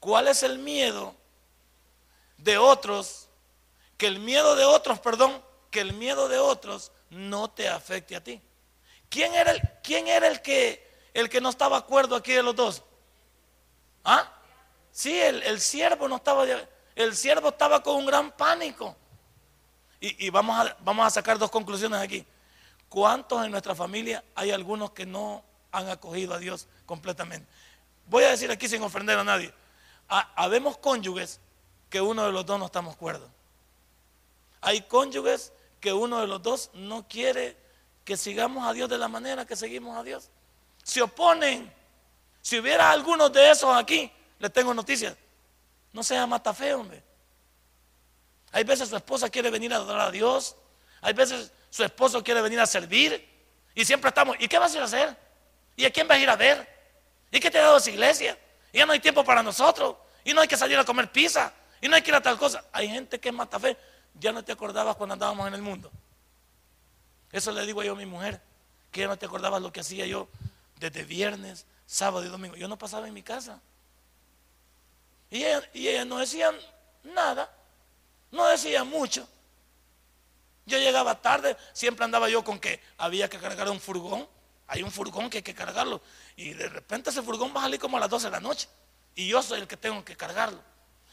[0.02, 1.16] ¿Cuál es el miedo
[2.38, 3.30] de otros?
[3.98, 8.24] Que el miedo de otros, perdón, que el miedo de otros no te afecte a
[8.24, 8.42] ti.
[9.10, 12.42] ¿Quién era el, quién era el que el que no estaba de acuerdo aquí de
[12.42, 12.82] los dos?
[14.04, 14.28] ¿Ah?
[14.92, 16.48] Sí, el, el siervo no estaba,
[16.96, 18.96] el siervo estaba con un gran pánico.
[20.00, 22.26] Y, y, vamos, a, vamos a sacar dos conclusiones aquí.
[22.90, 27.48] ¿Cuántos en nuestra familia hay algunos que no han acogido a Dios completamente?
[28.08, 29.61] Voy a decir aquí sin ofender a nadie
[30.36, 31.40] habemos cónyuges
[31.90, 33.30] que uno de los dos no estamos de acuerdo.
[34.60, 37.58] Hay cónyuges que uno de los dos no quiere
[38.04, 40.30] que sigamos a Dios de la manera que seguimos a Dios.
[40.84, 41.72] se oponen.
[42.42, 45.16] Si hubiera algunos de esos aquí, les tengo noticias.
[45.94, 47.04] No sea feo, hombre.
[48.52, 50.56] Hay veces su esposa quiere venir a adorar a Dios.
[51.02, 53.28] Hay veces su esposo quiere venir a servir.
[53.74, 55.18] Y siempre estamos, ¿y qué vas a ir a hacer?
[55.76, 56.68] ¿Y a quién vas a ir a ver?
[57.32, 58.38] ¿Y qué te ha dado esa iglesia?
[58.74, 59.96] Ya no hay tiempo para nosotros.
[60.24, 61.54] Y no hay que salir a comer pizza.
[61.82, 62.64] Y no hay que ir a tal cosa.
[62.72, 63.78] Hay gente que es fe
[64.14, 65.92] Ya no te acordabas cuando andábamos en el mundo.
[67.32, 68.42] Eso le digo yo a mi mujer.
[68.92, 70.28] Que ya no te acordabas lo que hacía yo
[70.78, 72.56] desde viernes, sábado y domingo.
[72.56, 73.62] Yo no pasaba en mi casa.
[75.30, 76.52] Y ella, no decía
[77.04, 77.50] nada.
[78.32, 79.28] No decía mucho.
[80.66, 84.28] Yo llegaba tarde, siempre andaba yo con que había que cargar un furgón.
[84.68, 86.02] Hay un furgón que hay que cargarlo.
[86.36, 88.68] Y de repente ese furgón va a salir como a las 12 de la noche.
[89.16, 90.62] Y yo soy el que tengo que cargarlo.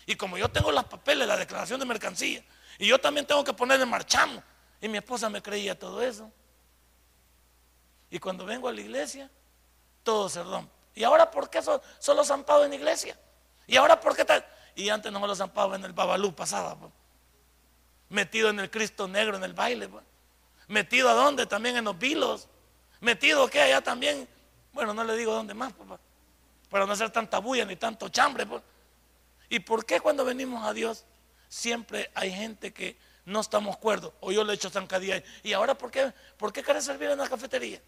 [0.06, 2.42] Y como yo tengo los papeles, la declaración de mercancía,
[2.78, 4.42] y yo también tengo que ponerle marchamo.
[4.80, 6.30] Y mi esposa me creía todo eso.
[8.10, 9.30] Y cuando vengo a la iglesia,
[10.02, 10.72] todo se rompe.
[10.94, 13.18] ¿Y ahora por qué solo zampado en iglesia?
[13.66, 14.44] ¿Y ahora por qué tal?
[14.74, 16.76] Y antes no me lo zampaba en el Babalú, pasaba.
[16.76, 16.92] Pues.
[18.08, 19.88] Metido en el Cristo negro, en el baile.
[19.88, 20.04] Pues.
[20.68, 21.46] Metido a dónde?
[21.46, 22.48] También en los vilos.
[23.00, 24.28] Metido que allá también.
[24.72, 26.00] Bueno, no le digo dónde más, papá.
[26.68, 28.46] Para no hacer tanta bulla ni tanto chambre.
[28.46, 28.62] Pues.
[29.48, 31.04] ¿Y por qué cuando venimos a Dios
[31.48, 34.12] siempre hay gente que no estamos cuerdos?
[34.20, 35.22] O yo le he hecho zancadilla.
[35.42, 36.12] ¿Y ahora por qué?
[36.36, 37.80] ¿Por qué querés servir en la cafetería?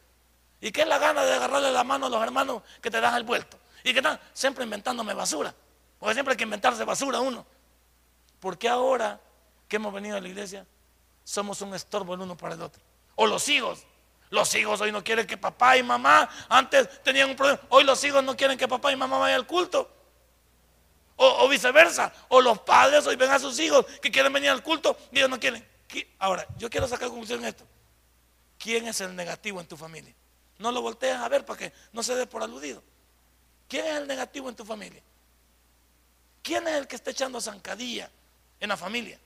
[0.61, 3.15] ¿Y qué es la gana de agarrarle la mano a los hermanos que te dan
[3.15, 3.59] el vuelto?
[3.83, 5.55] ¿Y qué están siempre inventándome basura?
[5.99, 7.47] Porque siempre hay que inventarse basura uno.
[8.41, 9.21] ¿Por qué ahora
[9.69, 10.67] que hemos venido a la iglesia
[11.25, 12.83] somos un estorbo el uno para el otro?
[13.17, 13.87] O los hijos.
[14.31, 18.03] Los hijos hoy no quieren que papá y mamá, antes tenían un problema, hoy los
[18.05, 19.91] hijos no quieren que papá y mamá vayan al culto.
[21.23, 22.11] O, viceversa.
[22.29, 25.29] O los padres hoy ven a sus hijos que quieren venir al culto y ellos
[25.29, 25.67] no quieren.
[26.19, 27.67] Ahora, yo quiero sacar conclusión en esto.
[28.59, 30.15] ¿Quién es el negativo en tu familia?
[30.59, 32.83] No lo voltees a ver para que no se dé por aludido.
[33.69, 35.03] ¿Quién es el negativo en tu familia?
[36.43, 38.11] ¿Quién es el que está echando zancadilla
[38.59, 39.19] en la familia?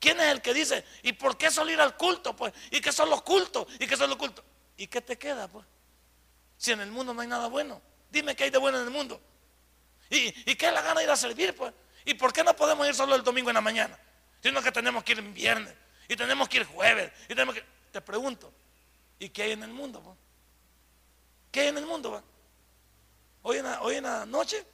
[0.00, 2.34] ¿Quién es el que dice, ¿y por qué solo ir al culto?
[2.34, 3.66] Pues, ¿y qué son los cultos?
[3.78, 4.42] ¿Y qué son los cultos?
[4.78, 5.66] ¿Y qué te queda, pues?
[6.56, 7.82] Si en el mundo no hay nada bueno.
[8.10, 9.20] Dime qué hay de bueno en el mundo.
[10.08, 11.72] ¿Y, qué es la gana de ir a servir, pues?
[12.06, 13.98] ¿Y por qué no podemos ir solo el domingo en la mañana?
[14.42, 15.74] Sino que tenemos que ir el viernes,
[16.08, 17.34] y tenemos que ir jueves, y.
[17.92, 18.52] Te pregunto,
[19.18, 20.16] ¿y qué hay en el mundo, pues?
[21.52, 22.22] ¿Qué hay en el mundo, pues?
[23.42, 24.64] Hoy en, hoy en la noche,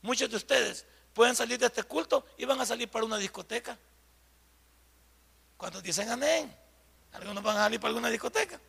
[0.00, 3.78] muchos de ustedes pueden salir de este culto y van a salir para una discoteca.
[5.56, 6.54] Cuando dicen amén,
[7.12, 8.60] algunos van a salir para alguna discoteca.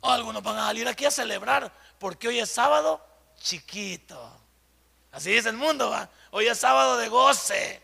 [0.00, 3.04] O algunos van a salir aquí a celebrar, porque hoy es sábado
[3.38, 4.40] chiquito.
[5.12, 6.08] Así dice el mundo, ¿va?
[6.30, 7.82] Hoy es sábado de goce.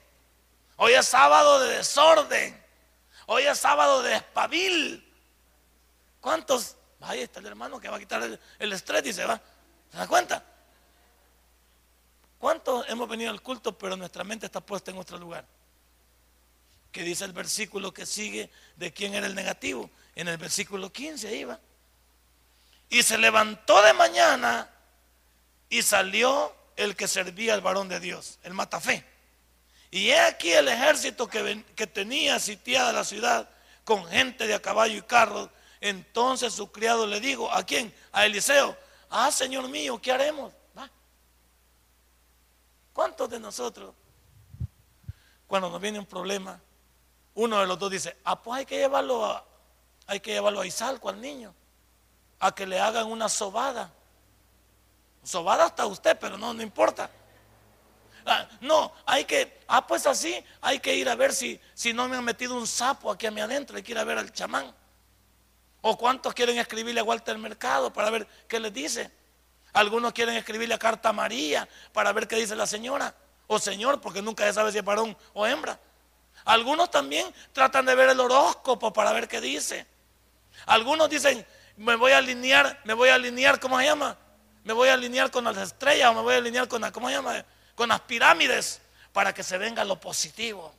[0.76, 2.62] Hoy es sábado de desorden.
[3.26, 5.14] Hoy es sábado de espabil.
[6.20, 6.76] ¿Cuántos?
[7.00, 8.22] Ahí está el hermano que va a quitar
[8.58, 9.40] el, estrés y se va.
[9.90, 10.44] ¿Se da cuenta?
[12.38, 15.44] ¿Cuántos hemos venido al culto pero nuestra mente está puesta en otro lugar?
[16.92, 19.90] Que dice el versículo que sigue de quién era el negativo.
[20.14, 21.58] En el versículo 15 ahí va.
[22.90, 24.70] Y se levantó de mañana
[25.70, 29.04] y salió el que servía al varón de Dios, el matafé.
[29.90, 33.48] Y he aquí el ejército que, que tenía sitiada la ciudad
[33.84, 35.48] con gente de a caballo y carros.
[35.80, 37.92] Entonces su criado le dijo, ¿a quién?
[38.12, 38.76] A Eliseo.
[39.10, 40.52] Ah, Señor mío, ¿qué haremos?
[42.92, 43.94] ¿Cuántos de nosotros,
[45.46, 46.60] cuando nos viene un problema,
[47.34, 49.44] uno de los dos dice, ah, pues hay que llevarlo a,
[50.06, 51.54] hay que llevarlo a Izalco al niño,
[52.40, 53.92] a que le hagan una sobada
[55.22, 57.08] Sobada hasta usted, pero no, no importa.
[58.26, 62.08] Ah, no, hay que, ah, pues así, hay que ir a ver si, si no
[62.08, 64.32] me han metido un sapo aquí a mí adentro, hay que ir a ver al
[64.32, 64.74] chamán.
[65.80, 69.10] O cuántos quieren escribirle a Walter Mercado para ver qué les dice.
[69.72, 73.14] Algunos quieren escribirle a Carta María para ver qué dice la señora.
[73.48, 75.78] O señor, porque nunca se sabe si es varón o hembra.
[76.44, 79.86] Algunos también tratan de ver el horóscopo para ver qué dice.
[80.66, 84.16] Algunos dicen, me voy a alinear, me voy a alinear, ¿cómo se llama?
[84.64, 87.14] me voy a alinear con las estrellas o me voy a alinear con, ¿cómo se
[87.14, 87.44] llama?
[87.74, 88.80] con las pirámides
[89.12, 90.74] para que se venga lo positivo.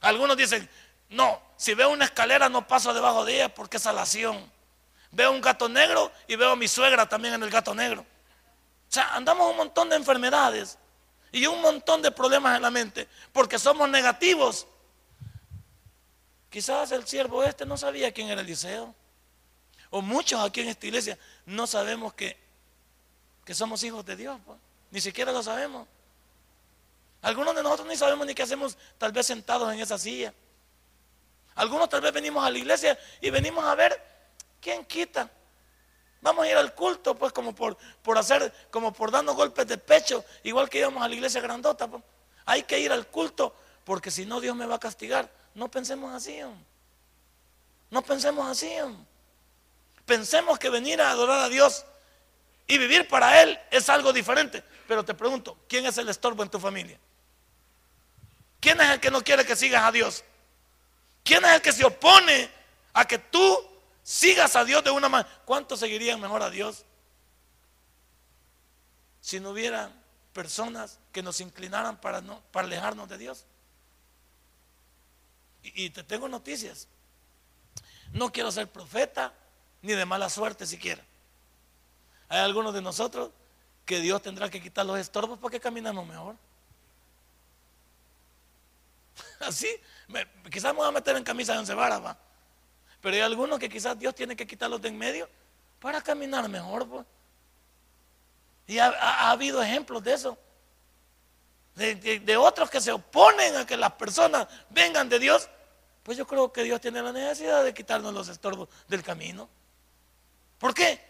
[0.00, 0.68] Algunos dicen,
[1.10, 4.50] no, si veo una escalera no paso debajo de ella porque es alación.
[5.10, 8.02] Veo un gato negro y veo a mi suegra también en el gato negro.
[8.02, 10.78] O sea, andamos un montón de enfermedades
[11.32, 14.66] y un montón de problemas en la mente porque somos negativos.
[16.50, 18.94] Quizás el siervo este no sabía quién era Eliseo.
[19.90, 22.36] O muchos aquí en esta iglesia no sabemos que,
[23.44, 24.38] que somos hijos de Dios.
[24.44, 24.58] Pues.
[24.90, 25.86] Ni siquiera lo sabemos.
[27.22, 30.32] Algunos de nosotros ni sabemos ni qué hacemos tal vez sentados en esa silla.
[31.54, 34.18] Algunos tal vez venimos a la iglesia y venimos a ver
[34.60, 35.30] ¿Quién quita?
[36.20, 39.78] Vamos a ir al culto, pues, como por, por hacer, como por darnos golpes de
[39.78, 41.88] pecho, igual que íbamos a la iglesia grandota.
[41.88, 42.02] Pues.
[42.46, 43.54] Hay que ir al culto,
[43.84, 45.30] porque si no, Dios me va a castigar.
[45.54, 46.40] No pensemos así,
[47.90, 48.70] no pensemos así.
[50.04, 51.84] Pensemos que venir a adorar a Dios
[52.66, 54.62] y vivir para Él es algo diferente.
[54.86, 56.98] Pero te pregunto, ¿quién es el estorbo en tu familia?
[58.60, 60.24] ¿Quién es el que no quiere que sigas a Dios?
[61.22, 62.50] ¿Quién es el que se opone
[62.94, 63.68] a que tú
[64.08, 65.28] sigas a Dios de una manera?
[65.44, 66.86] ¿Cuántos seguirían mejor a Dios
[69.20, 69.92] si no hubiera
[70.32, 73.44] personas que nos inclinaran para, no, para alejarnos de Dios?
[75.62, 76.88] Y, te tengo noticias.
[78.12, 79.34] No quiero ser profeta
[79.82, 81.04] ni de mala suerte siquiera.
[82.30, 83.30] Hay algunos de nosotros
[83.84, 86.34] que Dios tendrá que quitar los estorbos para que caminemos mejor.
[89.40, 89.68] Así,
[90.50, 92.27] quizás me voy a meter en camisa de once varas, va.
[93.00, 95.28] Pero hay algunos que quizás Dios tiene que quitarlos de en medio
[95.80, 97.06] para caminar mejor, pues.
[98.66, 100.38] Y ha, habido ejemplos de eso.
[101.74, 105.48] De, otros que se oponen a que las personas vengan de Dios.
[106.02, 109.48] Pues yo creo que Dios tiene la necesidad de quitarnos los estorbos del camino.
[110.58, 111.00] ¿Por qué?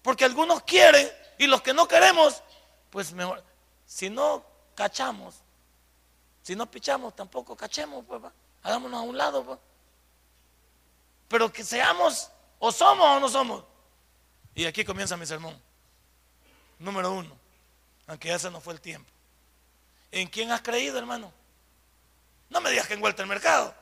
[0.00, 2.42] Porque algunos quieren y los que no queremos,
[2.90, 3.42] pues mejor.
[3.84, 5.36] Si no cachamos,
[6.42, 8.22] si no pichamos, tampoco cachemos, pues,
[8.62, 9.44] hagámonos a un lado.
[9.44, 9.58] Pues.
[11.32, 13.64] Pero que seamos, o somos o no somos.
[14.54, 15.58] Y aquí comienza mi sermón.
[16.78, 17.34] Número uno,
[18.06, 19.10] aunque ese no fue el tiempo.
[20.10, 21.32] ¿En quién has creído, hermano?
[22.50, 23.74] No me digas que en el mercado.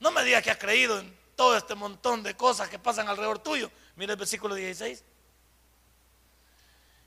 [0.00, 3.38] No me digas que has creído en todo este montón de cosas que pasan alrededor
[3.38, 3.70] tuyo.
[3.94, 5.04] Mira el versículo 16.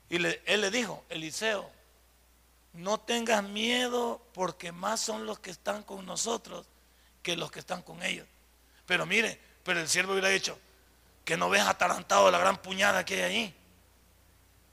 [0.08, 1.70] Y él le dijo, Eliseo,
[2.72, 6.66] no tengas miedo porque más son los que están con nosotros
[7.22, 8.26] que los que están con ellos.
[8.90, 10.58] Pero mire, pero el siervo hubiera dicho,
[11.24, 13.54] que no ves atarantado la gran puñada que hay ahí.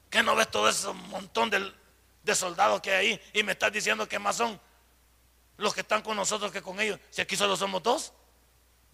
[0.10, 4.10] Que no ves todo ese montón de, soldados que hay ahí y me estás diciendo
[4.10, 4.60] que más son
[5.58, 7.00] los que están con nosotros que con ellos.
[7.12, 8.12] Si aquí solo somos dos.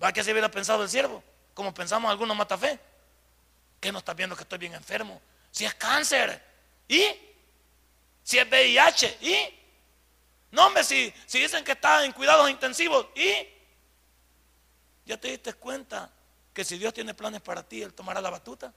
[0.03, 1.23] ¿Va que se hubiera pensado el siervo?
[1.53, 2.77] Como pensamos algunos matafe.
[3.79, 5.21] ¿Qué no estás viendo que estoy bien enfermo?
[5.51, 6.43] Si es cáncer.
[6.89, 7.01] ¿Y?
[8.23, 9.37] Si es VIH, ¿y?
[10.51, 13.52] No, hombre, si, si dicen que está en cuidados intensivos, ¿y?
[15.05, 16.09] ¿Ya te diste cuenta
[16.53, 18.73] que si Dios tiene planes para ti, Él tomará la batuta?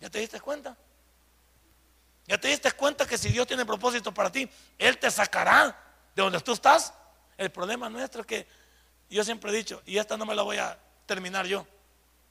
[0.00, 0.76] ¿Ya te diste cuenta?
[2.26, 5.76] ¿Ya te diste cuenta que si Dios tiene propósito para ti, Él te sacará
[6.14, 6.92] de donde tú estás?
[7.36, 8.46] El problema nuestro es que
[9.10, 11.66] yo siempre he dicho, y esta no me la voy a terminar yo,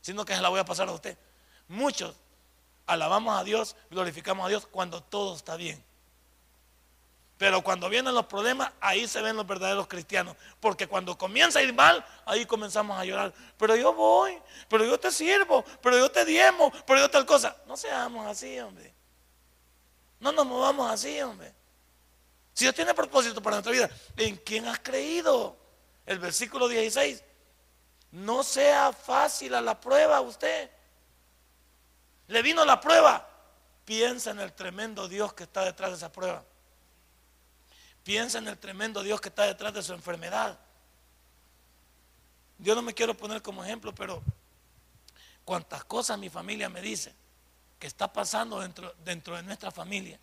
[0.01, 1.17] sino que se la voy a pasar a usted.
[1.67, 2.15] Muchos
[2.87, 5.83] alabamos a Dios, glorificamos a Dios cuando todo está bien.
[7.41, 10.37] Pero cuando vienen los problemas, ahí se ven los verdaderos cristianos.
[10.59, 13.33] Porque cuando comienza a ir mal, ahí comenzamos a llorar.
[13.57, 14.39] Pero yo voy,
[14.69, 17.57] pero yo te sirvo, pero yo te diemo, pero yo tal cosa.
[17.65, 18.93] No seamos así, hombre.
[20.19, 21.51] No nos movamos así, hombre.
[22.53, 25.57] Si Dios tiene propósito para nuestra vida, ¿en quién has creído?
[26.05, 27.23] El versículo 16.
[28.11, 30.69] No sea fácil a la prueba usted.
[32.27, 33.27] Le vino la prueba.
[33.83, 36.45] Piensa en el tremendo Dios que está detrás de esa prueba.
[38.03, 40.59] Piensa en el tremendo Dios que está detrás de su enfermedad.
[42.59, 44.21] Yo no me quiero poner como ejemplo, pero
[45.45, 47.13] cuántas cosas mi familia me dice
[47.79, 50.19] que está pasando dentro, dentro de nuestra familia,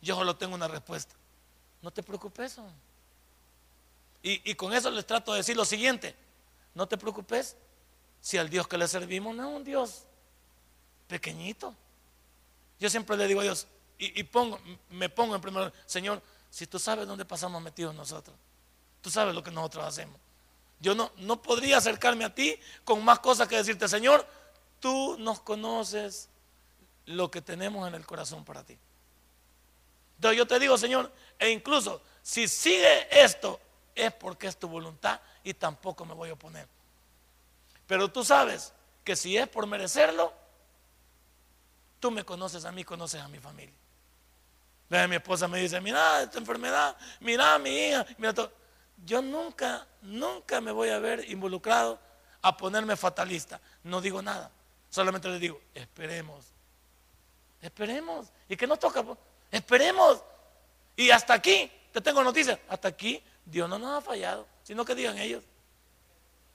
[0.00, 1.14] yo solo tengo una respuesta.
[1.82, 2.56] No te preocupes.
[4.22, 6.14] Y, y con eso les trato de decir lo siguiente.
[6.74, 7.56] No te preocupes
[8.20, 10.04] si al Dios que le servimos no es un Dios
[11.08, 11.74] pequeñito.
[12.80, 13.66] Yo siempre le digo a Dios,
[13.98, 14.58] y, pongo,
[14.90, 16.20] me pongo en primer lugar, Señor,
[16.52, 18.36] si tú sabes dónde pasamos metidos nosotros,
[19.00, 20.20] tú sabes lo que nosotros hacemos.
[20.78, 24.26] Yo no, no podría acercarme a ti con más cosas que decirte, Señor,
[24.78, 26.28] tú nos conoces
[27.06, 28.78] lo que tenemos en el corazón para ti.
[30.16, 33.58] Entonces yo te digo, Señor, e incluso si sigue esto,
[33.94, 36.68] es porque es tu voluntad y tampoco me voy a oponer.
[37.86, 38.72] Pero tú sabes
[39.02, 40.32] que si es por merecerlo,
[42.02, 43.76] Tú me conoces a mí, conoces a mi familia.
[45.08, 48.52] Mi esposa me dice, mira esta enfermedad, mira mi hija, mira todo.
[49.02, 51.98] Yo nunca, nunca me voy a ver involucrado
[52.42, 53.58] a ponerme fatalista.
[53.84, 54.50] No digo nada.
[54.90, 56.44] Solamente le digo, esperemos.
[57.62, 58.28] Esperemos.
[58.50, 59.02] ¿Y qué nos toca?
[59.50, 60.22] Esperemos.
[60.94, 64.94] Y hasta aquí, te tengo noticias, hasta aquí Dios no nos ha fallado, sino que
[64.94, 65.42] digan ellos.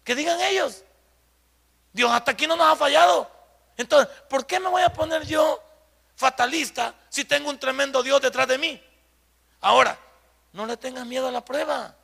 [0.03, 0.83] Que digan ellos.
[1.91, 3.31] Dios hasta aquí no nos ha fallado.
[3.77, 5.59] Entonces, ¿por qué me voy a poner yo
[6.17, 8.83] fatalista si tengo un tremendo Dios detrás de mí?
[9.61, 9.97] Ahora,
[10.51, 11.95] no le tengas miedo a la prueba.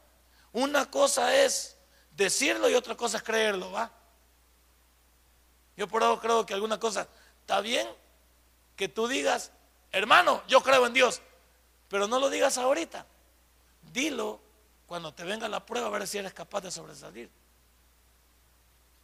[0.53, 1.75] Una cosa es
[2.11, 3.91] decirlo y otra cosa es creerlo, ¿va?
[5.75, 7.07] Yo por eso creo que alguna cosa
[7.41, 7.87] está bien
[8.75, 9.51] que tú digas,
[9.91, 11.21] hermano, yo creo en Dios,
[11.89, 13.05] pero no lo digas ahorita.
[13.91, 14.39] Dilo
[14.85, 17.29] cuando te venga la prueba a ver si eres capaz de sobresalir.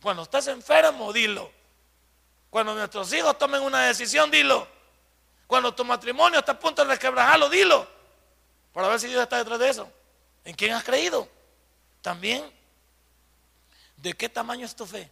[0.01, 1.51] Cuando estás enfermo, dilo.
[2.51, 4.67] Cuando nuestros hijos tomen una decisión, dilo.
[5.49, 7.87] Cuando tu matrimonio está a punto de resquebrajarlo, dilo.
[8.71, 9.91] Para ver si Dios está detrás de eso.
[10.45, 11.27] ¿En quién has creído?
[12.03, 12.53] También,
[13.97, 15.09] ¿de qué tamaño es tu fe?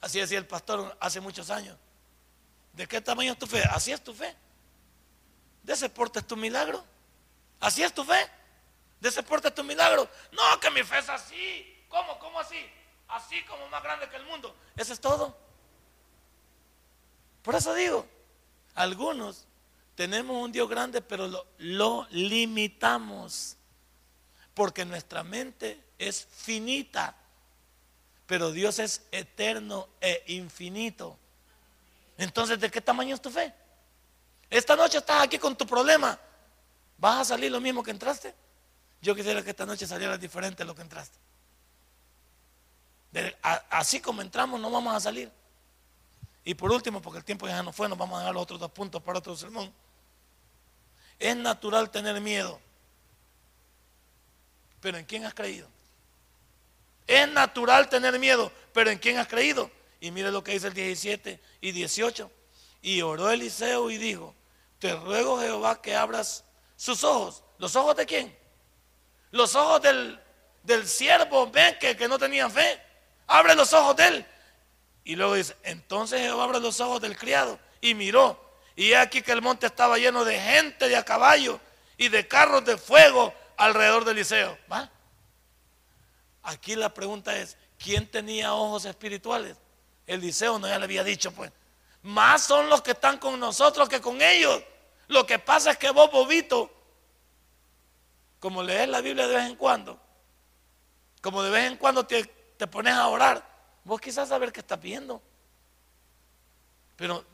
[0.00, 1.76] Así decía el pastor hace muchos años.
[2.72, 3.62] ¿De qué tamaño es tu fe?
[3.64, 4.34] Así es tu fe.
[5.62, 6.82] De ese porte es tu milagro.
[7.60, 8.30] Así es tu fe.
[8.98, 10.08] De ese porte es tu milagro.
[10.32, 11.84] No, que mi fe es así.
[11.90, 12.18] ¿Cómo?
[12.18, 12.66] ¿Cómo así?
[13.08, 14.56] Así como más grande que el mundo.
[14.74, 15.36] Eso es todo.
[17.42, 18.08] Por eso digo,
[18.78, 19.46] algunos
[19.98, 23.56] tenemos un Dios grande, pero lo, limitamos.
[24.54, 27.16] Porque nuestra mente es finita.
[28.26, 31.18] Pero Dios es eterno e infinito.
[32.16, 33.52] Entonces, ¿de qué tamaño es tu fe?
[34.48, 36.16] Esta noche estás aquí con tu problema.
[36.96, 38.32] ¿Vas a salir lo mismo que entraste?
[39.02, 41.18] Yo quisiera que esta noche saliera diferente de lo que entraste.
[43.70, 45.28] así como entramos, no vamos a salir.
[46.48, 48.58] Y por último, porque el tiempo ya no fue, nos vamos a dar los otros
[48.58, 49.70] dos puntos para otro sermón.
[51.18, 52.58] Es natural tener miedo.
[54.80, 55.68] Pero ¿en quién has creído?
[57.06, 59.70] Es natural tener miedo, pero ¿en quién has creído?
[60.00, 62.30] Y mire lo que dice el 17 y 18.
[62.80, 64.34] Y oró Eliseo y dijo,
[64.78, 66.46] te ruego Jehová que abras
[66.76, 67.44] sus ojos.
[67.58, 68.34] ¿Los ojos de quién?
[69.32, 70.18] Los ojos del,
[70.62, 72.80] del siervo, ven que, que no tenía fe.
[73.26, 74.26] Abre los ojos de él.
[75.08, 78.38] Y luego dice, entonces Jehová abre los ojos del criado y miró.
[78.76, 81.58] Y aquí que el monte estaba lleno de gente de a caballo
[81.96, 84.58] y de carros de fuego alrededor de Eliseo.
[84.70, 84.90] ¿Va?
[86.42, 89.56] Aquí la pregunta es, ¿quién tenía ojos espirituales?
[90.06, 91.52] Eliseo no ya le había dicho, pues.
[92.02, 94.62] Más son los que están con nosotros que con ellos.
[95.06, 96.70] Lo que pasa es que vos, bobito,
[98.40, 99.98] como lees la Biblia de vez en cuando,
[101.22, 102.26] como de vez en cuando te,
[102.58, 103.47] te pones a orar,
[103.88, 105.20] vos quizás saber qué estás viendo.
[106.96, 107.24] Pero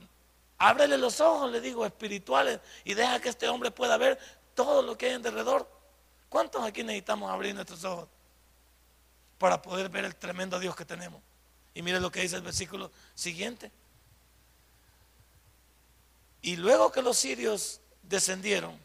[0.56, 4.18] ábrele los ojos, le digo, espirituales, y deja que este hombre pueda ver
[4.54, 5.68] todo lo que hay en derredor.
[6.28, 8.08] ¿Cuántos aquí necesitamos abrir nuestros ojos
[9.36, 11.20] para poder ver el tremendo Dios que tenemos?
[11.74, 13.70] Y mire lo que dice el versículo siguiente.
[16.40, 18.78] Y luego que los sirios descendieron,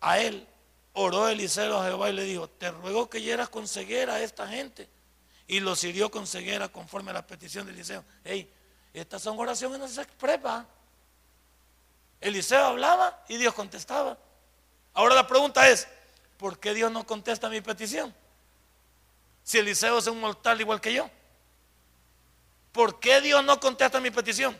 [0.00, 0.46] a él
[0.92, 4.46] oró Eliseo a Jehová y le dijo, te ruego que hieras con ceguera a esta
[4.46, 4.88] gente.
[5.50, 8.04] Y los hirió con ceguera conforme a la petición de Eliseo.
[8.22, 8.48] Hey,
[8.94, 10.64] estas son oraciones no se expresa.
[12.20, 14.16] Eliseo hablaba y Dios contestaba.
[14.94, 15.88] Ahora la pregunta es,
[16.38, 18.14] ¿por qué Dios no contesta mi petición?
[19.42, 21.10] Si Eliseo es un mortal igual que yo.
[22.70, 24.56] ¿Por qué Dios no contesta mi petición?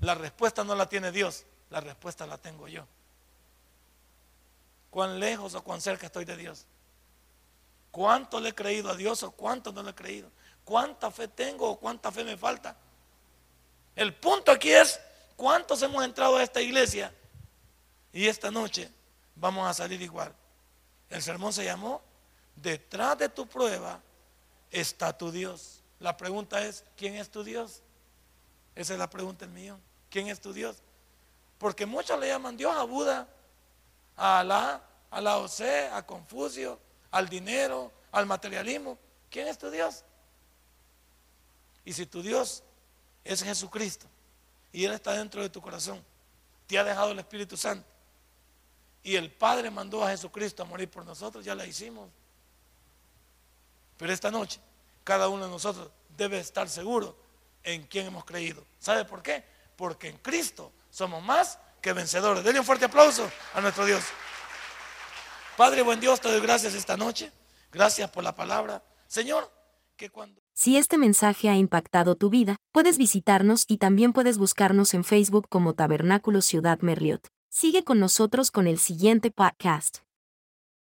[0.00, 2.84] La respuesta no la tiene Dios, la respuesta la tengo yo.
[4.90, 6.66] ¿Cuán lejos o cuán cerca estoy de Dios?
[7.90, 10.30] ¿Cuánto le he creído a Dios o cuánto no le he creído?
[10.64, 12.76] ¿Cuánta fe tengo o cuánta fe me falta?
[13.96, 15.00] El punto aquí es
[15.36, 17.12] cuántos hemos entrado a esta iglesia
[18.12, 18.90] y esta noche
[19.34, 20.34] vamos a salir igual.
[21.08, 22.02] El sermón se llamó
[22.56, 24.00] Detrás de tu prueba
[24.70, 25.82] está tu Dios.
[25.98, 27.82] La pregunta es, ¿quién es tu Dios?
[28.74, 29.78] Esa es la pregunta el mío.
[30.10, 30.76] ¿Quién es tu Dios?
[31.58, 33.28] Porque muchos le llaman Dios a Buda,
[34.16, 36.78] a Alá, a la Ose, a Confucio,
[37.10, 38.98] al dinero, al materialismo.
[39.30, 40.04] ¿Quién es tu Dios?
[41.84, 42.62] Y si tu Dios
[43.24, 44.06] es Jesucristo
[44.72, 46.04] y Él está dentro de tu corazón,
[46.66, 47.86] te ha dejado el Espíritu Santo
[49.02, 52.08] y el Padre mandó a Jesucristo a morir por nosotros, ya la hicimos.
[53.96, 54.60] Pero esta noche,
[55.04, 57.16] cada uno de nosotros debe estar seguro
[57.62, 58.64] en quién hemos creído.
[58.78, 59.44] ¿Sabe por qué?
[59.76, 62.44] Porque en Cristo somos más que vencedores.
[62.44, 64.04] Denle un fuerte aplauso a nuestro Dios.
[65.60, 67.30] Padre, buen Dios, te doy gracias esta noche.
[67.70, 68.82] Gracias por la palabra.
[69.06, 69.52] Señor,
[69.94, 70.40] que cuando...
[70.54, 75.50] Si este mensaje ha impactado tu vida, puedes visitarnos y también puedes buscarnos en Facebook
[75.50, 77.28] como Tabernáculo Ciudad Merliot.
[77.50, 79.98] Sigue con nosotros con el siguiente podcast.